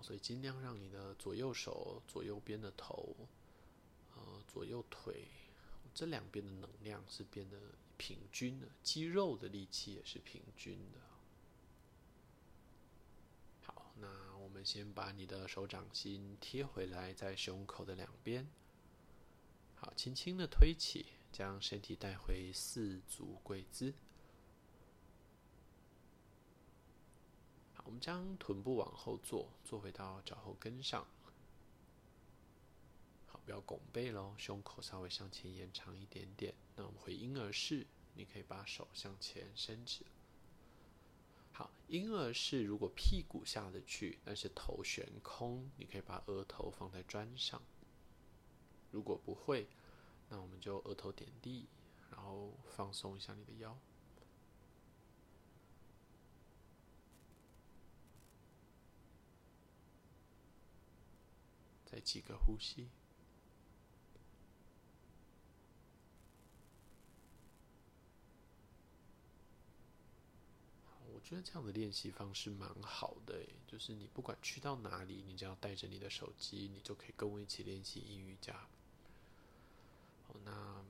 [0.02, 3.14] 所以尽量让你的左右手、左右边的头、
[4.14, 5.28] 呃，左右腿
[5.94, 7.58] 这两边的能量是变得
[7.96, 11.00] 平均的，肌肉的力气也是平均的。
[13.64, 18.46] 好，那我们先把你的手掌心贴回来，在胸口的两边。
[19.74, 23.94] 好，轻轻的推起，将身体带回四足跪姿。
[27.74, 31.06] 好，我们将臀部往后坐，坐回到脚后跟上。
[33.26, 36.52] 好，不要拱背喽，胸口稍微向前延长一点点。
[36.76, 40.04] 那我们回婴儿式，你可以把手向前伸直。
[41.50, 47.62] 好，婴儿式如果屁股下得去，但是头悬空，你可以把额头放在砖上。
[48.90, 49.66] 如果不会，
[50.28, 51.66] 那我们就额头点地，
[52.10, 53.74] 然后放松一下你的腰。
[61.90, 62.88] 再几个呼吸。
[71.14, 78.66] 我觉得这样的练习方式蛮好的，就是你不管去到哪里，你只要带着你的手机，你就可以跟我一起练习阴瑜伽。
[80.44, 80.82] 那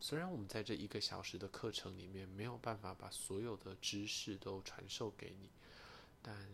[0.00, 5.50] 虽然我们在这一个小时的课程里面没有办法把所有的知识都传授给你，
[6.22, 6.48] 但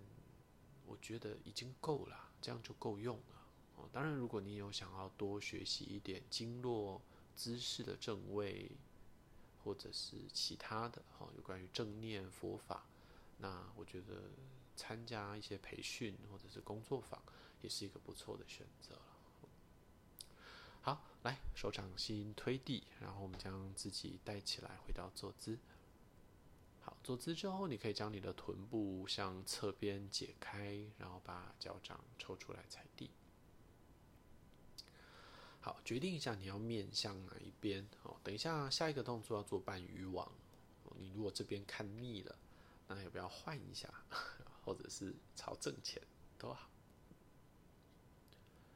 [0.86, 3.35] 我觉得已经够了，这样就够用了。
[3.76, 7.00] 哦当然，如果你有想要多学习一点经络
[7.34, 8.70] 姿势的正位，
[9.62, 12.86] 或者是其他的哈，有关于正念佛法。
[13.38, 14.30] 那我觉得
[14.74, 17.22] 参加一些培训或者是工作坊
[17.60, 18.98] 也是一个不错的选择。
[20.80, 25.58] 好，来，手掌心推地，然后我们将自己带起来，回到坐姿。
[26.80, 33.10] 好，坐姿之后，你可以将你的臀部向侧边解开，然后把脚掌抽出来踩地。
[35.66, 37.84] 好，决定一下你要面向哪一边。
[38.04, 40.30] 哦，等一下下一个动作要做半鱼网。
[40.96, 42.38] 你如果这边看腻了。
[42.86, 43.92] 那要不要换一下，
[44.64, 46.00] 或者是朝正前
[46.38, 46.70] 都好。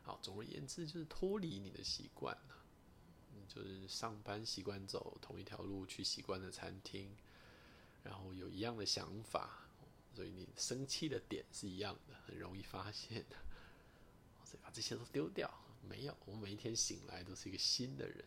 [0.03, 2.57] 好，总而言之就是脱离你的习惯了。
[3.33, 7.09] 你就是上班习惯走同一条路去习惯的餐厅，
[8.03, 9.69] 然后有一样的想法，
[10.13, 13.37] 所以你生气的点是一样的，很容易发现的。
[14.45, 15.49] 所以把这些都丢掉，
[15.91, 18.25] 没有，我每一天醒来都是一个新的人。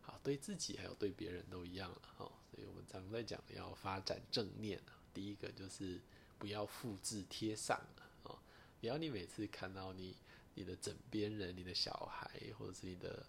[0.00, 2.00] 好，对自己还有对别人都一样了。
[2.18, 2.32] 哦。
[2.50, 4.80] 所以我们常在讲要发展正念，
[5.12, 6.00] 第一个就是
[6.38, 8.38] 不要复制贴上啊，哦，
[8.80, 10.16] 你要你每次看到你
[10.54, 12.28] 你的枕边人、你的小孩
[12.58, 13.24] 或者是你的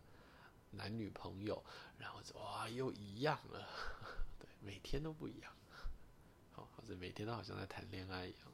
[0.71, 1.63] 男女朋友，
[1.97, 3.67] 然后说哇又一样了，
[4.39, 5.53] 对，每天都不一样，
[6.51, 8.51] 好，或者每天都好像在谈恋爱一样，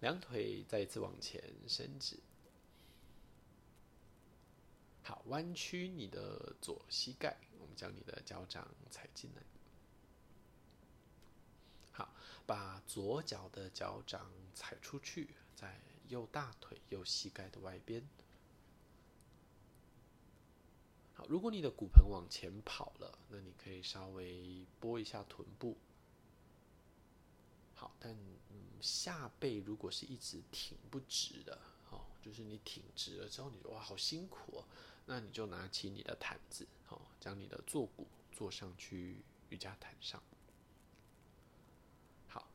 [0.00, 2.18] 两腿再一次往前伸直。
[5.02, 9.42] 好，弯曲你的左膝盖，我们将你的脚掌踩进来。
[11.92, 12.14] 好，
[12.46, 18.02] 把左脚的脚掌踩出去，在右大腿、右膝盖的外边。
[21.14, 25.76] 好，如果你的骨盆往前跑了，那你可以稍微拨一下臀部。
[27.74, 28.16] 好，但，
[28.80, 31.58] 下背如果是一直挺不直的，
[31.90, 34.64] 哦，就是你挺直了之后，你哇，好辛苦哦，
[35.06, 40.22] 那你就拿起你的毯子，哦，将你的坐骨坐上去瑜伽毯上。
[42.28, 42.48] 好，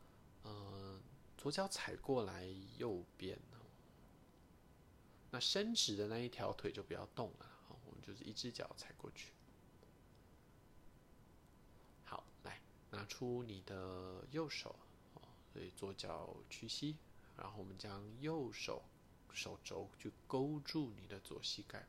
[0.44, 1.02] 嗯，
[1.38, 2.48] 左脚踩过来
[2.78, 3.38] 右边，
[5.32, 7.52] 那伸直的那一条腿就不要动了。
[7.86, 9.32] 我们就是一只脚踩过去。
[12.04, 14.76] 好，来拿出你的右手，
[15.56, 16.98] 所以左脚屈膝，
[17.38, 18.84] 然后我们将右手
[19.32, 21.88] 手肘去勾住你的左膝盖。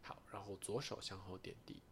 [0.00, 1.82] 好，然后左手向后点地。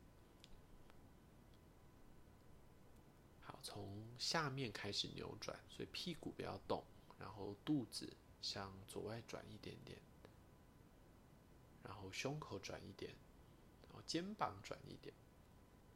[3.43, 6.83] 好，从下面开始扭转，所以屁股不要动，
[7.19, 9.99] 然后肚子向左外转一点点。
[11.83, 13.15] 然后胸口转一点，
[13.83, 15.15] 然后肩膀转一点，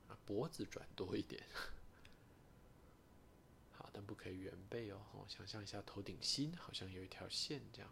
[0.07, 1.43] 啊，脖子转多一点。
[3.97, 5.01] 但不可以圆背哦。
[5.27, 7.91] 想象一下头顶心好像有一条线这样。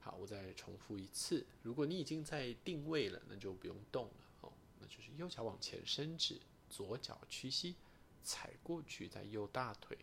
[0.00, 1.46] 好，我再重复一次。
[1.62, 4.52] 如果你已经在定位了，那就不用动了哦。
[4.78, 6.38] 那就是右脚往前伸直，
[6.68, 7.74] 左脚屈膝，
[8.22, 9.96] 踩过去在右大腿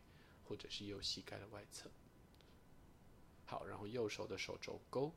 [0.43, 1.91] 或者是右膝盖的外侧。
[3.45, 5.13] 好，然后右手的手肘勾。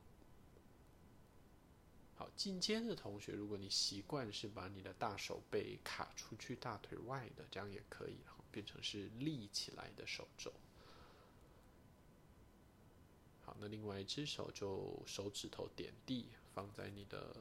[2.19, 10.51] 好，进阶的同学，如果你习惯是把你的大手背卡出去大腿外的，这样也可以，然后变成是立起来的手肘。
[13.45, 17.33] 好，那另外一只手就手指头点地，放在你的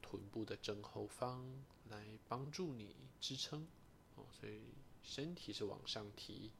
[0.00, 1.44] 臀部的正后方，
[1.90, 3.68] 来帮助你支撑。
[4.16, 4.62] 哦，所以
[5.02, 6.50] 身体是往上提，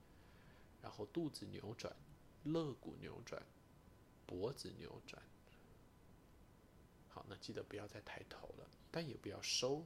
[0.82, 1.96] 然后肚子扭转，
[2.44, 3.42] 肋骨扭转，
[4.26, 5.22] 脖子扭转。
[7.14, 9.84] 好，那记得不要再抬头了，但也不要收，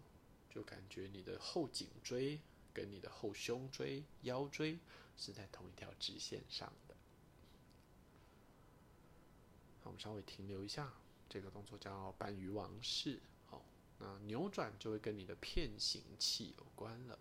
[0.49, 2.41] 就感觉你的后颈椎
[2.73, 4.79] 跟你的后胸椎、腰椎
[5.17, 6.95] 是在同一条直线上的。
[9.83, 10.93] 好，我们稍微停留一下，
[11.29, 13.21] 这个动作叫半鱼王式。
[13.47, 13.65] 好，
[13.99, 17.19] 那扭转就会跟你的片形器有关了，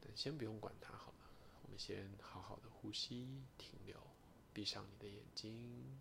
[0.00, 1.30] 但先不用管它好了，
[1.64, 4.00] 我们先好好的呼吸，停留，
[4.52, 5.98] 闭上你的眼睛。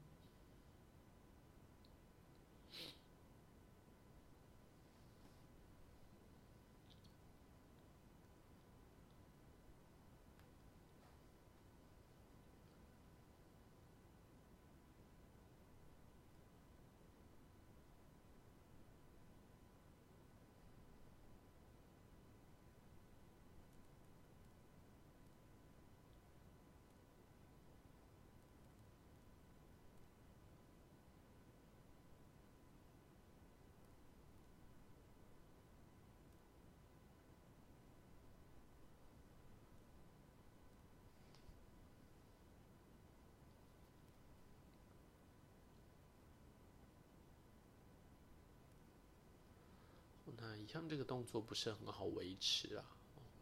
[50.64, 52.86] 以上这个动作不是很好维持啊，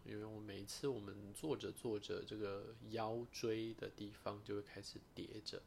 [0.03, 5.61] 因为我每次我们坐着坐着，这个腰椎的地方就会开始叠着，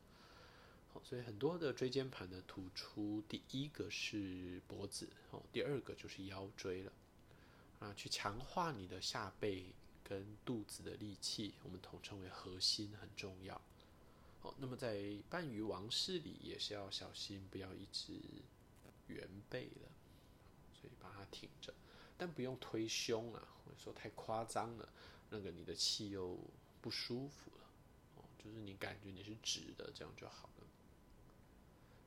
[0.93, 6.93] 好，所以很多的椎间盘的突出，第一个是脖子，哦，第二个就是腰椎了，
[7.79, 9.67] 啊，去强化你的下背
[10.03, 13.61] 跟肚子的力气，我们统称为核心很重要，
[14.41, 18.15] 好，那么在半鱼王式里也是要小心，不要一直
[19.07, 19.94] 圆背了。
[20.85, 21.73] 所以把它挺着，
[22.19, 24.87] 但不用推胸啊，或者说太夸张了，
[25.31, 26.39] 那个你的气又
[26.83, 27.65] 不舒服了，
[28.17, 30.67] 哦，就是你感觉你是直的，这样就好了。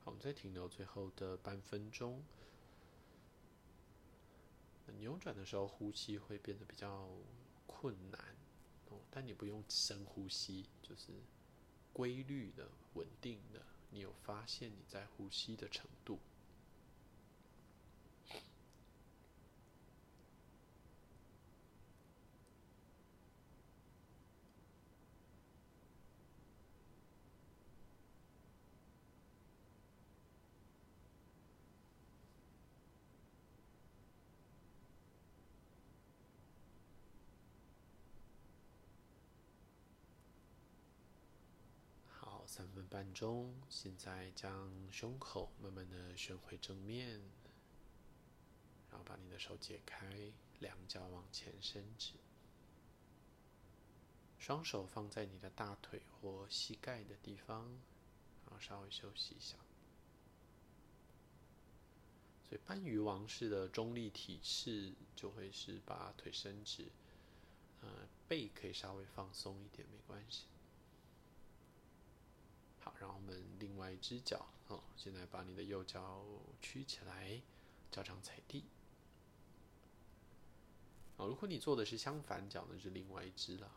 [0.04, 2.22] 好，我们再停留最后的半分钟。
[4.98, 7.08] 扭转的时候，呼吸会变得比较
[7.66, 8.20] 困难，
[8.90, 11.08] 哦，但你不用深呼吸，就是
[11.92, 13.60] 规律的、稳定的。
[13.90, 16.20] 你有发现你在呼吸的程度？
[42.50, 47.20] 三分半钟，现在将胸口慢慢的旋回正面，
[48.90, 52.14] 然后把你的手解开，两脚往前伸直，
[54.38, 57.66] 双手放在你的大腿或膝盖的地方，
[58.46, 59.58] 然后稍微休息一下。
[62.48, 66.90] 所以半鱼王式的中立体式就会是把腿伸直，
[67.82, 70.46] 呃，背可以稍微放松一点，没关系。
[72.98, 76.24] 然后我们另外一只脚，哦，现在把你的右脚
[76.60, 77.40] 曲起来，
[77.90, 78.64] 脚掌踩地。
[81.16, 83.70] 啊，如果你做的是相反脚，那是另外一只了。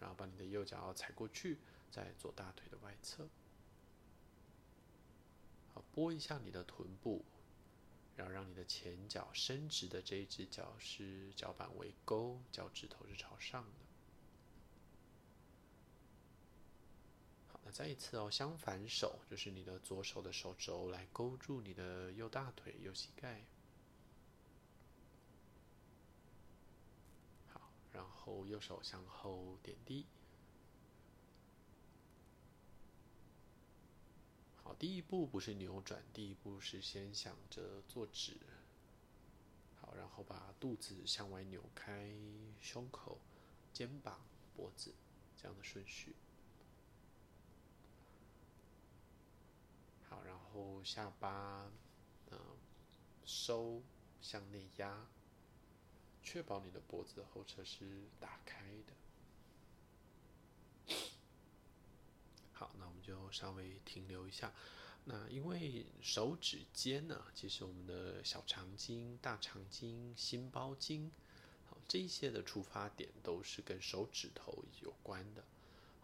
[0.00, 1.58] 然后把你的右脚踩过去，
[1.90, 3.28] 在左大腿的外侧。
[5.72, 7.24] 好，拨一下你的臀部。
[8.16, 13.70] 然后让你的前脚伸直的这一只脚是脚板为勾，脚趾头是朝上的。
[17.48, 23.42] 好，那再一次哦，相反手就是你的左手的手肘来勾住你的右大腿、右膝盖。
[27.52, 27.60] 好，
[27.90, 30.06] 然后右手向后点地。
[34.62, 38.38] 好第一步不是扭转，第一步是先想着坐直，
[39.80, 42.14] 好，然后把肚子向外扭开，
[42.60, 43.18] 胸口、
[43.72, 44.20] 肩膀、
[44.56, 44.94] 脖子
[45.36, 46.14] 这样的顺序。
[50.08, 51.68] 好，然后下巴，
[52.30, 52.38] 嗯，
[53.24, 53.82] 收
[54.20, 55.06] 向内压，
[56.22, 58.64] 确保你的脖子后侧是打开
[60.86, 60.94] 的。
[62.52, 64.52] 好，那我们就稍微停留一下。
[65.06, 71.10] 那因为手指尖呢，其实我们的小肠经、大肠经、心包经，
[71.68, 75.44] 好，这些的出发点都是跟手指头有关的。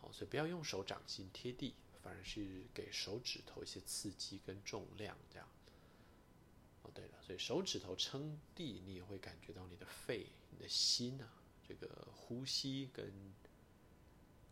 [0.01, 5.47] 好，所以不要用手掌心贴地，反而是给手指头一些刺激跟重量，这样。
[6.83, 11.29] 哦，对了，所以手指头撑地，你也会感觉到你的肺、你的心啊，
[11.69, 13.13] 这个呼吸跟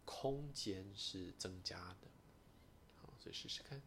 [0.05, 2.09] 空间是增加的。
[3.01, 3.81] 好，所以试试看。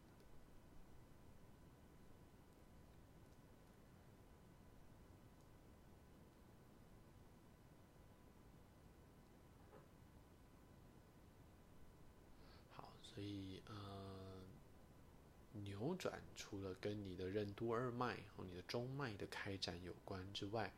[13.13, 14.41] 所以，呃，
[15.81, 20.71] 扭转除了跟你的任督二脉和你的中脉的开展有关之外，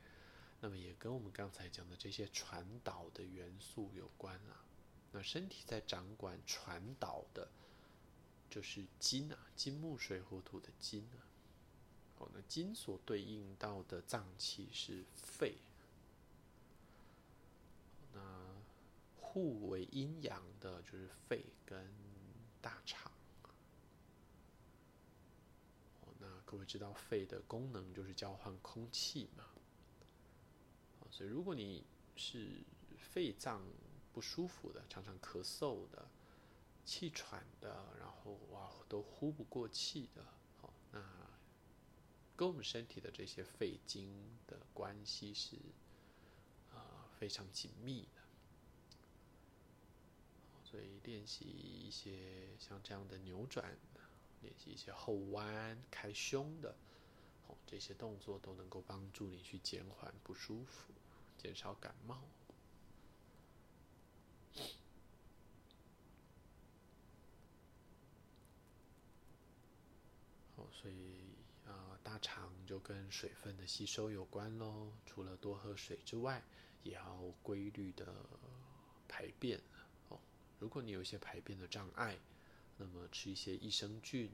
[0.62, 4.64] 那么也跟我们刚才讲的这些传导的元素有关啊。
[5.12, 7.50] 那身体在掌管传导的，
[8.50, 11.20] 就是金啊，金木水火土的金啊。
[12.20, 15.58] 哦，那金所对应到的脏器是肺。
[18.14, 18.22] 那
[19.18, 21.92] 互为阴阳的，就是肺跟。
[22.64, 23.12] 大肠，
[26.00, 29.44] 哦，那各位知道肺的功能就是交换空气嘛？
[31.10, 31.84] 所以如果你
[32.16, 32.64] 是
[32.96, 33.60] 肺脏
[34.14, 36.08] 不舒服的，常常咳嗽的、
[36.86, 40.24] 气喘的，然后哇都呼不过气的，
[40.62, 41.04] 好，那
[42.36, 45.56] 跟我们身体的这些肺经的关系是
[46.72, 48.22] 啊非常紧密的。
[50.64, 53.76] 所以练习一些像这样的扭转，
[54.44, 56.76] 练习一些后弯、开胸的，
[57.48, 60.94] 哦，这些动作都能够帮助你去减缓不舒服，
[61.38, 62.22] 减少感冒。
[70.56, 71.36] 好，所以
[71.66, 74.92] 啊，大肠就跟水分的吸收有关喽。
[75.06, 76.44] 除了多喝水之外，
[76.84, 78.14] 也要规律的
[79.08, 79.60] 排便
[80.10, 80.20] 哦。
[80.60, 82.20] 如果你有一些排便的障碍，
[82.78, 84.32] 那么吃一些益生菌，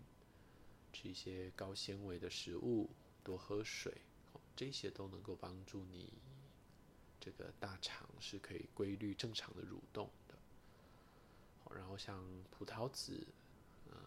[0.93, 2.89] 吃一些高纤维的食物，
[3.23, 4.01] 多喝水，
[4.55, 6.13] 这些都能够帮助你
[7.19, 10.35] 这个大肠是可以规律正常的蠕动的。
[11.75, 13.27] 然后像葡萄籽、
[13.91, 13.97] 呃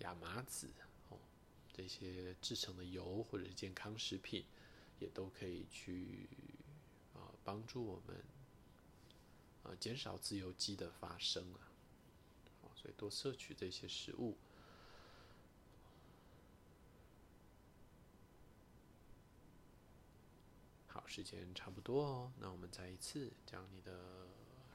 [0.00, 0.68] 亚麻籽
[1.10, 1.18] 哦
[1.72, 4.44] 这些制成的油或者是健康食品，
[4.98, 6.28] 也都可以去
[7.14, 8.16] 啊帮助我们。
[9.62, 11.69] 呃，减少自由基的发生啊，
[12.80, 14.38] 所以多摄取这些食物。
[20.86, 24.26] 好，时间差不多哦，那我们再一次将你的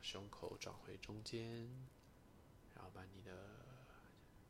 [0.03, 1.67] 胸口转回中间，
[2.75, 3.65] 然后把你的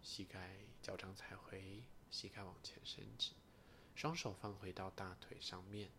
[0.01, 1.81] 膝盖、脚掌踩回，
[2.11, 3.31] 膝盖往前伸直，
[3.95, 5.89] 双手放回到大腿上面，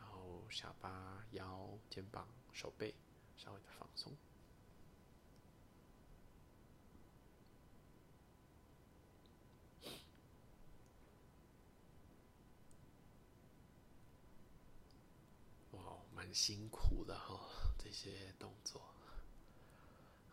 [0.00, 2.92] 然后下巴、腰、肩膀、手背。
[3.38, 4.16] 稍微的放松。
[15.72, 17.40] 哇，蛮辛苦的哈，
[17.78, 18.82] 这些动作。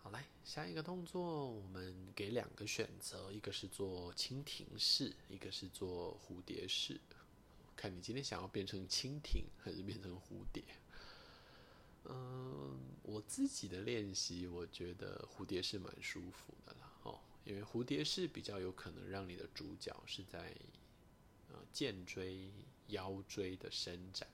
[0.01, 6.99] 好，来，下一个动作我们给两个选择，一个是做蜻蜓式，一个是做蝴蝶式。
[7.75, 10.63] 看你今天想要变成蜻蜓还是变成蝴蝶。
[12.05, 16.91] 嗯，我自己的练习，我觉得蝴蝶式蛮舒服的啦。
[17.03, 20.55] 哦，因为蝴蝶式比较有可能让你的主角是在
[21.49, 22.49] 呃肩椎、
[22.87, 24.27] 腰椎的伸展。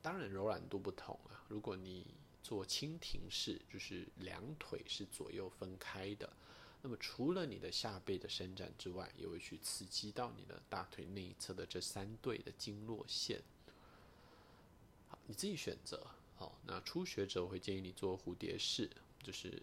[0.00, 1.44] 当然柔软度不同啊。
[1.48, 6.32] 如果你做蜻蜓式，就是两腿是左右分开的，
[6.82, 13.42] 那么除了你的下背的伸展之外，也会去刺激到你的大腿内侧的这三对的经络线。
[15.08, 16.06] 好，你自己选择。
[16.36, 18.90] 好，那初学者我会建议你做蝴蝶式，
[19.22, 19.60] 就是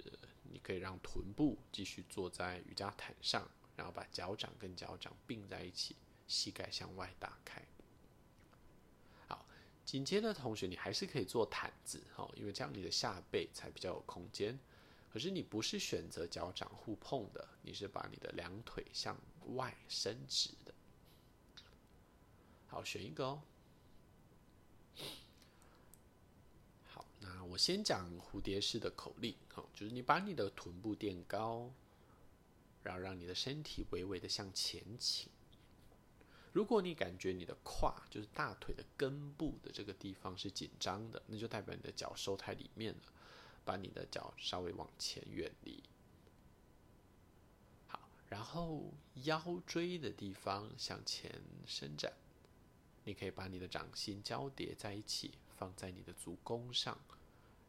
[0.51, 5.95] 你可以让臀部继续坐在瑜伽毯上，然后把脚掌跟脚掌并在一起，
[6.27, 7.61] 膝盖向外打开。
[9.85, 14.57] 紧接着，同学，你还是可以做毯子，哦，因为这样你的下背才比较有空间。
[15.11, 19.15] 可是你不是选择脚掌互碰的，你是把你的两腿向
[19.55, 20.73] 外伸直的。
[22.67, 23.41] 好，选一个哦。
[26.87, 31.69] 好，那我先讲蝴蝶式的口令，哦，就是你把你的臀部垫高，
[32.81, 35.29] 然后让你的身体微微的向前倾。
[36.53, 43.01] 如果你感觉你的胯，就是大腿的根部的这个地方是紧张的，那就代表你的脚收太里面了，
[43.65, 45.81] 把你的脚稍微往前远离。
[47.87, 47.99] 好，
[48.29, 48.93] 然后
[49.23, 52.13] 腰椎的地方向前伸展，
[53.03, 56.99] 你可以把你的掌心交叠在一起，放在你的足弓上，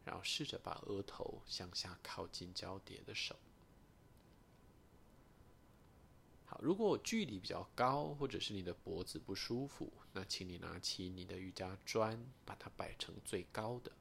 [0.04, 3.34] 然后试着把额头向下靠近交叠的手。
[6.60, 13.92] 如果距离比较高，或者是你的脖子不舒服，那请你拿起你的瑜伽砖，把它摆成最高的，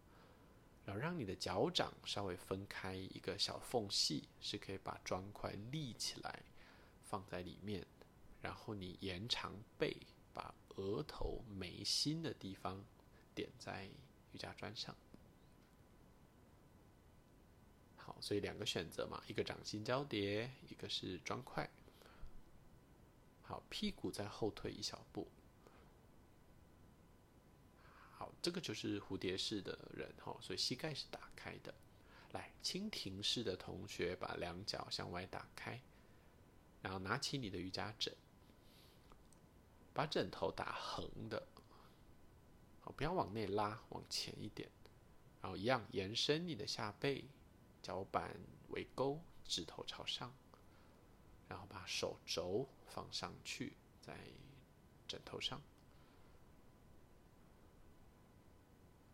[0.86, 6.44] 然后让你的脚掌稍微分开一个小缝隙，是可以把砖块立起来
[7.04, 7.86] 放在里面。
[8.42, 9.96] 然后你延长背，
[10.34, 12.84] 把额头眉心的地方
[13.34, 13.88] 点在
[14.34, 14.96] 瑜伽砖上。
[17.96, 21.70] 好，所以两个选择嘛，一个掌心交叠，一个是砖块。
[23.54, 25.28] 好，屁股再后退一小步。
[28.18, 31.72] 好，这个就是蝴蝶式的人哈，所以膝盖是打开的。
[32.32, 35.80] 来，蜻蜓式的同学把两脚向外打开，
[36.82, 38.12] 然后拿起你的瑜伽枕，
[39.94, 41.46] 把枕头打横的，
[42.82, 44.68] 好，不要往内拉，往前一点，
[45.44, 47.26] 然后一样延伸你的下背，
[47.84, 48.36] 脚板
[48.70, 50.34] 为勾，指头朝上。
[51.54, 54.18] 然后把手肘放上去，在
[55.08, 55.62] 枕头上。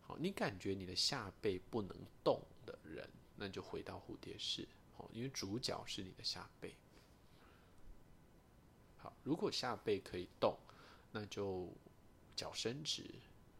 [0.00, 4.66] 好，你感觉你的下背不能动的人，那就回到蝴蝶式。
[4.96, 6.74] 好，因为主角是你的下背。
[8.96, 10.56] 好，如果下背可以动，
[11.12, 11.68] 那就
[12.34, 13.04] 脚伸直，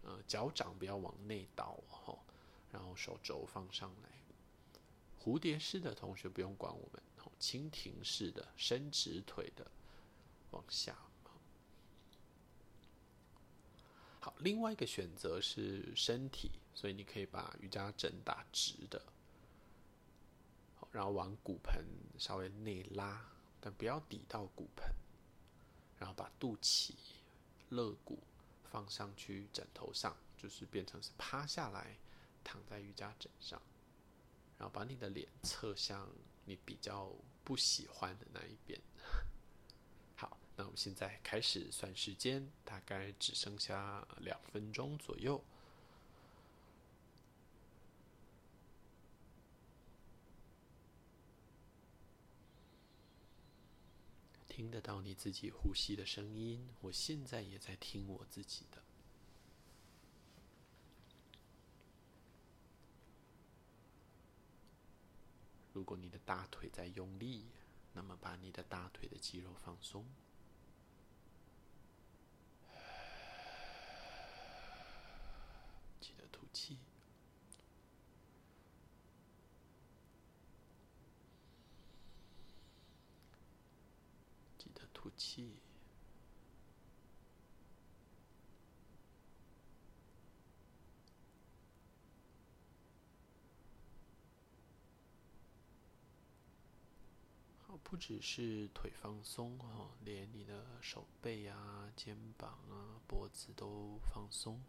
[0.04, 2.18] 呃，脚掌不要往内倒，哈，
[2.72, 4.08] 然后手肘放上来。
[5.22, 7.02] 蝴蝶式的同学不用管我们。
[7.40, 9.68] 蜻蜓式的伸直腿的
[10.50, 10.94] 往下，
[14.20, 19.02] 好，另外一个选择是身体，所以你可以把瑜伽枕打直的，
[20.78, 21.82] 好，然后往骨盆
[22.18, 23.24] 稍微内拉，
[23.60, 24.92] 但不要抵到骨盆，
[25.98, 26.92] 然后把肚脐、
[27.70, 28.18] 肋骨
[28.70, 31.96] 放上去枕头上，就是变成是趴下来
[32.44, 33.60] 躺在瑜伽枕上，
[34.58, 36.06] 然后把你的脸侧向
[36.44, 37.10] 你比较
[37.50, 38.80] 不喜欢的那一边。
[40.14, 45.42] 好，那我们现在开始算时间，大概只剩下两分钟左右。
[54.46, 58.80] 听得到你自己呼吸的声音，我现在也在听我自己的。
[65.80, 67.46] 如果你的大腿在用力，
[67.94, 70.04] 那么把你的大腿的肌肉放松，
[75.98, 76.76] 记得吐气，
[84.58, 85.62] 记得吐气。
[97.90, 104.62] 不只是腿放松哈，连你的手背啊、肩膀啊、脖子都放松。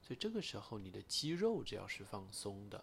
[0.00, 2.82] 所以这个时候，你的肌肉只要是放松的，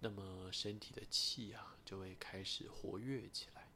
[0.00, 3.66] 那么身体的气啊就会开始活跃起来。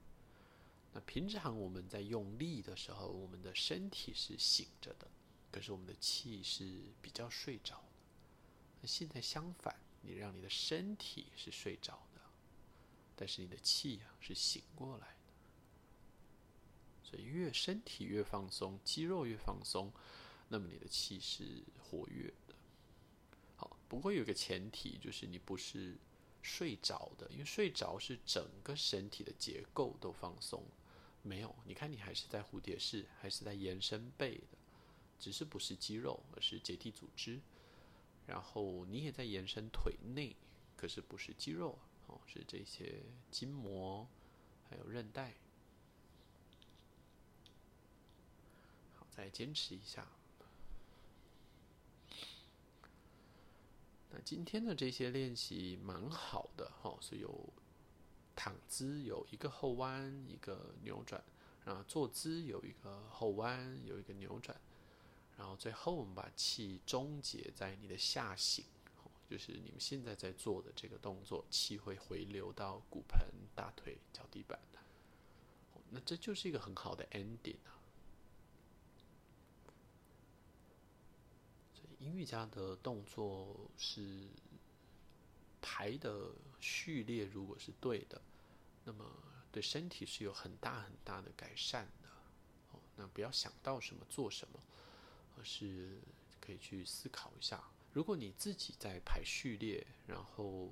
[0.92, 5.08] 那平常我们在用力的时候，我们的身体是醒着的，
[5.50, 7.88] 可是我们的气是比较睡着的。
[8.82, 12.05] 那现在相反，你让你的身体是睡着，
[13.16, 15.16] 但是你的气啊是醒过来的。
[17.02, 19.92] 所以越身体越放松，肌肉越放松，
[20.48, 22.54] 那么你的气是活跃的。
[23.56, 25.96] 好，不过有个前提，就是你不是
[26.42, 30.64] 睡着的，因为睡着是整个身体的结构都放松。
[31.22, 34.58] 没有，你看你还是在蝴蝶式，还是在延伸背的，
[35.18, 37.40] 只是不是肌肉，而是结缔组织。
[38.26, 40.36] 然后你也在延伸腿内，
[40.76, 44.06] 可是不是肌肉哦，是这些筋膜
[44.68, 45.34] 还有韧带。
[49.16, 50.06] 再坚持一下。
[54.10, 57.48] 那今天的这些练习蛮好的哈，是有
[58.34, 61.18] 躺姿，有一个后弯，一个扭转；
[61.64, 64.54] 然后坐姿有一个后弯，有一个扭转；
[65.38, 68.66] 然后最后我们把气终结在你的下行，
[69.28, 74.58] 就是你们现在在做的这个动作，气会回流到骨盆、大腿、脚底板。
[75.90, 77.78] 那这就是一个很好的 ending 啊。
[81.74, 84.26] 所以音乐家的动作是
[85.62, 88.20] 排的序列，如果是对的，
[88.84, 89.04] 那么
[89.52, 92.08] 对身体是有很大很大的改善的。
[92.72, 94.60] 哦，那不要想到什么做什么，
[95.38, 96.00] 而是
[96.40, 97.62] 可以去思考一下。
[97.96, 100.68] 如果你自己在排序列，然后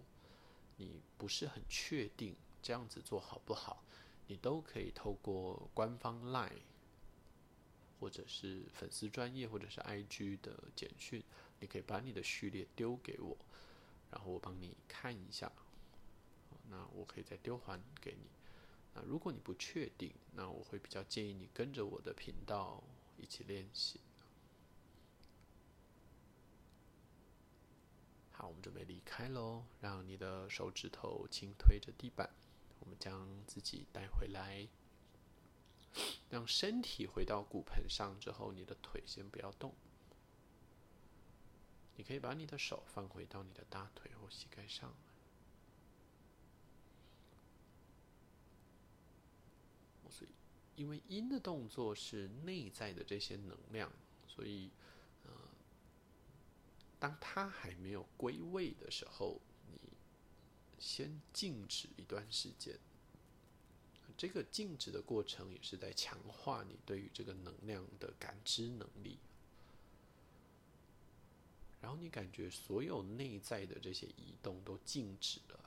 [0.77, 3.83] 你不是很确定这样子做好不好，
[4.27, 6.61] 你都可以透过官方 LINE。
[7.99, 11.25] 或者是粉丝专业，或者是 IG 的简讯，
[11.61, 13.35] 你可以把你的序列丢给我，
[14.11, 15.51] 然后我帮你看一下，
[16.69, 18.29] 那我可以再丢还给你。
[18.93, 22.85] 那如果你不确定，那我会比较建议你跟着我的频道
[23.17, 23.99] 一起练习。
[28.37, 32.29] 好，我们准备离开喽，让你的手指头轻推着地板，
[32.81, 34.67] 我们将自己带回来。
[36.29, 39.73] 让身体回到骨盆上之后，你的腿先不要动。
[41.95, 44.93] 你可以把你的手放回到你的大腿或膝盖上。
[50.11, 50.31] 所以，
[50.75, 53.93] 因为阴的动作是内在的这些能量，
[54.27, 54.73] 所以，
[57.05, 59.39] 当它还没有归位的时候，
[59.71, 59.79] 你
[60.79, 62.79] 先静止一段时间。
[64.17, 69.19] 这个静止的过程也是在强化你对于这个能量的感知能力，
[71.83, 75.61] 然后你感觉所有内在的这些移动都静止了，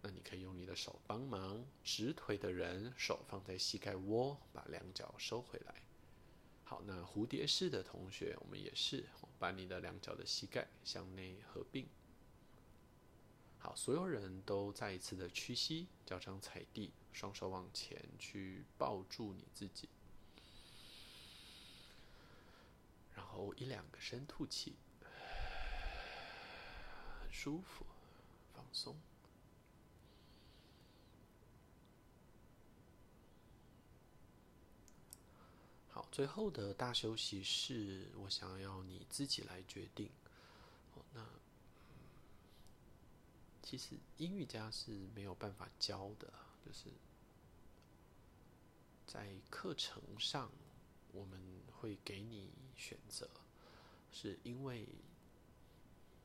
[0.00, 1.62] 那你可以用你的手帮忙。
[1.84, 5.74] 直腿的人手放在膝盖窝，把两脚收回来。
[6.68, 9.06] 好，那蝴蝶式的同学，我们也是
[9.38, 11.86] 把你的两脚的膝盖向内合并。
[13.60, 19.88] 好，所有人都再一次的屈膝，脚掌踩地，双手往前去抱住你自己，
[23.14, 24.74] 然后一两个深吐气，
[27.20, 27.86] 很舒服，
[28.52, 28.96] 放松。
[35.88, 40.10] 好，最后的大休息是我想要你自己来决定。
[41.12, 41.22] 那。
[43.62, 46.32] 其实阴瑜伽是没有办法教的，
[46.64, 46.84] 就是
[49.06, 50.50] 在课程上
[51.12, 51.38] 我们
[51.70, 53.28] 会给你选择，
[54.10, 54.88] 是因为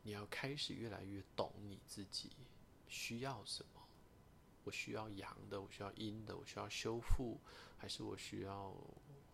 [0.03, 2.31] 你要开始越来越懂你自己
[2.87, 3.81] 需要什么。
[4.63, 7.41] 我需要阳的，我需要阴的，我需要修复，
[7.77, 8.73] 还是我需要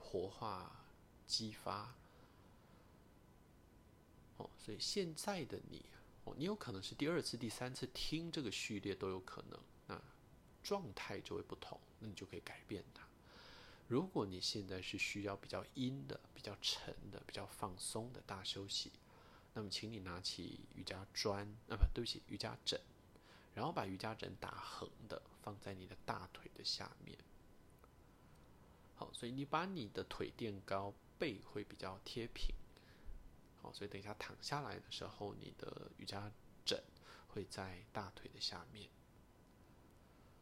[0.09, 0.85] 活化、
[1.25, 1.93] 激发？
[4.37, 5.85] 哦，所以现在的你。
[6.23, 10.01] 哦你有可能是第二次、第三次听这个序列都有可能，那
[10.61, 13.07] 状态就会不同，那你就可以改变它。
[13.87, 18.91] 如果你现在是需要比较阴的、比较沉的、比较放松的大休息，
[19.53, 22.77] 那么请你拿起瑜伽砖，啊不，对不起，瑜伽枕，
[23.53, 27.17] 然后把瑜伽枕打横的放在你的大腿的下面。
[28.97, 32.53] 好，所以你把你的腿垫高，背会比较贴平。
[33.61, 36.31] 好，所以等一下躺下来的时候，你的瑜伽
[36.65, 36.83] 枕
[37.27, 38.89] 会在大腿的下面。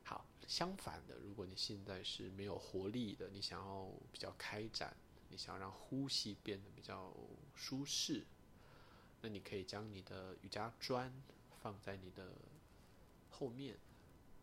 [0.06, 4.96] 好，相反的，如果你现在是没有活力的，你想要比较开展，
[5.28, 7.14] 你想要让呼吸变得比较
[7.56, 8.26] 舒适，
[9.22, 11.14] 那你可以将你的瑜伽砖
[11.62, 12.32] 放在你的
[13.30, 13.76] 后面，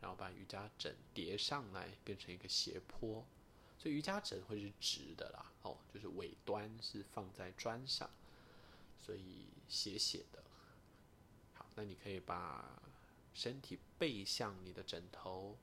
[0.02, 3.24] 然后把瑜伽枕叠上来，变成一个斜坡。
[3.82, 8.08] 所以瑜伽枕会是直的啦，哦，就是尾端是放在砖上，
[8.96, 10.40] 所以斜斜的。
[11.54, 12.80] 好，那你可以把
[13.34, 15.58] 身体背向你的枕头，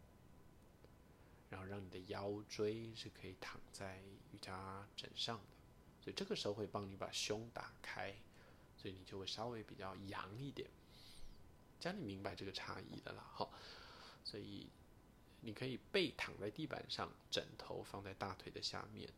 [1.50, 4.02] 然后让你的腰椎是可以躺在
[4.34, 8.14] 瑜伽枕上的，所以这个时候会帮你把胸打开，
[8.76, 10.70] 所以你就会稍微比较阳一点。
[11.80, 13.54] 这样你明白这个差异的啦，好，
[14.26, 14.68] 所以。
[15.42, 19.10] 你可以背躺在地板上，枕头放在大腿的下面，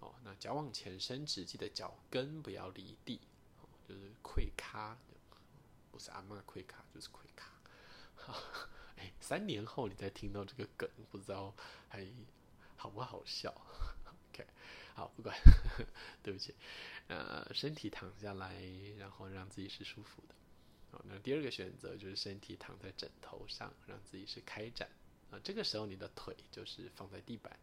[0.00, 3.20] 哦，那脚往前伸直，记得脚跟不要离地，
[3.60, 4.96] 哦，就是跪咖，
[5.90, 7.50] 不是阿嬷跪咖，就是跪卡。
[8.14, 8.34] 好，
[8.96, 11.54] 哎，三年后你再听到这个梗，不知道
[11.88, 12.06] 还
[12.76, 13.50] 好不好笑
[14.32, 14.46] ？OK，
[14.94, 15.36] 好，不管，
[16.22, 16.54] 对不起，
[17.08, 18.62] 呃，身体躺下来，
[18.96, 20.34] 然后让自己是舒服的。
[20.92, 24.88] 好，那第二个选择就是身体躺在枕头上，让自己是开展。
[25.30, 27.58] 啊，这个时候你的腿就是放在地板，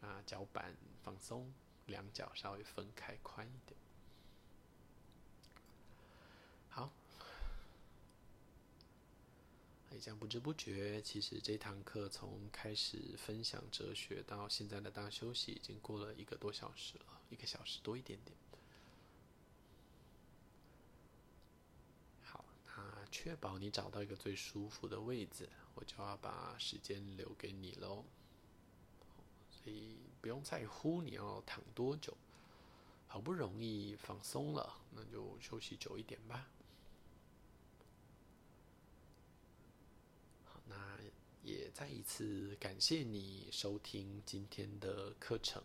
[0.00, 1.52] 啊，脚板放松，
[1.86, 3.76] 两脚稍微分开宽一点。
[6.68, 6.92] 好，
[9.90, 18.36] 哎，这样不知不觉，其实这堂课从开始分享哲学到现在的大休息，已经过了一个多小时了，一个小时多一点点。
[22.22, 22.44] 好，
[22.76, 25.48] 那确保你找到一个最舒服的位置。
[25.76, 28.02] 我就要把时间留给你喽，
[29.50, 32.16] 所以不用在乎你要躺多久，
[33.06, 36.48] 好不容易放松了，那就休息久一点吧。
[40.46, 40.98] 好，那
[41.42, 45.62] 也再一次感谢你收听今天的课程。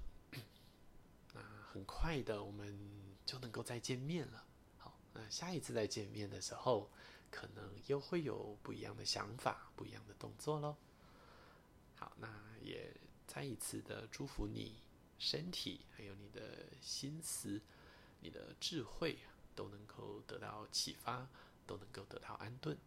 [1.34, 1.42] 那
[1.72, 2.78] 很快的，我们
[3.26, 4.46] 就能够再见面了。
[4.78, 6.92] 好，那下一次再见面的时候。
[7.32, 10.76] 可能又会有不一样的想法，不一样的动作喽。
[11.96, 12.28] 好，那
[12.62, 12.94] 也
[13.26, 14.76] 再一次的祝福你，
[15.18, 17.62] 身体还有你的心思、
[18.20, 19.20] 你的智慧
[19.56, 21.28] 都能够得到启发，
[21.66, 22.78] 都能够得到安顿。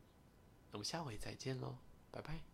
[0.70, 1.76] 那我们下回再见喽，
[2.10, 2.53] 拜拜。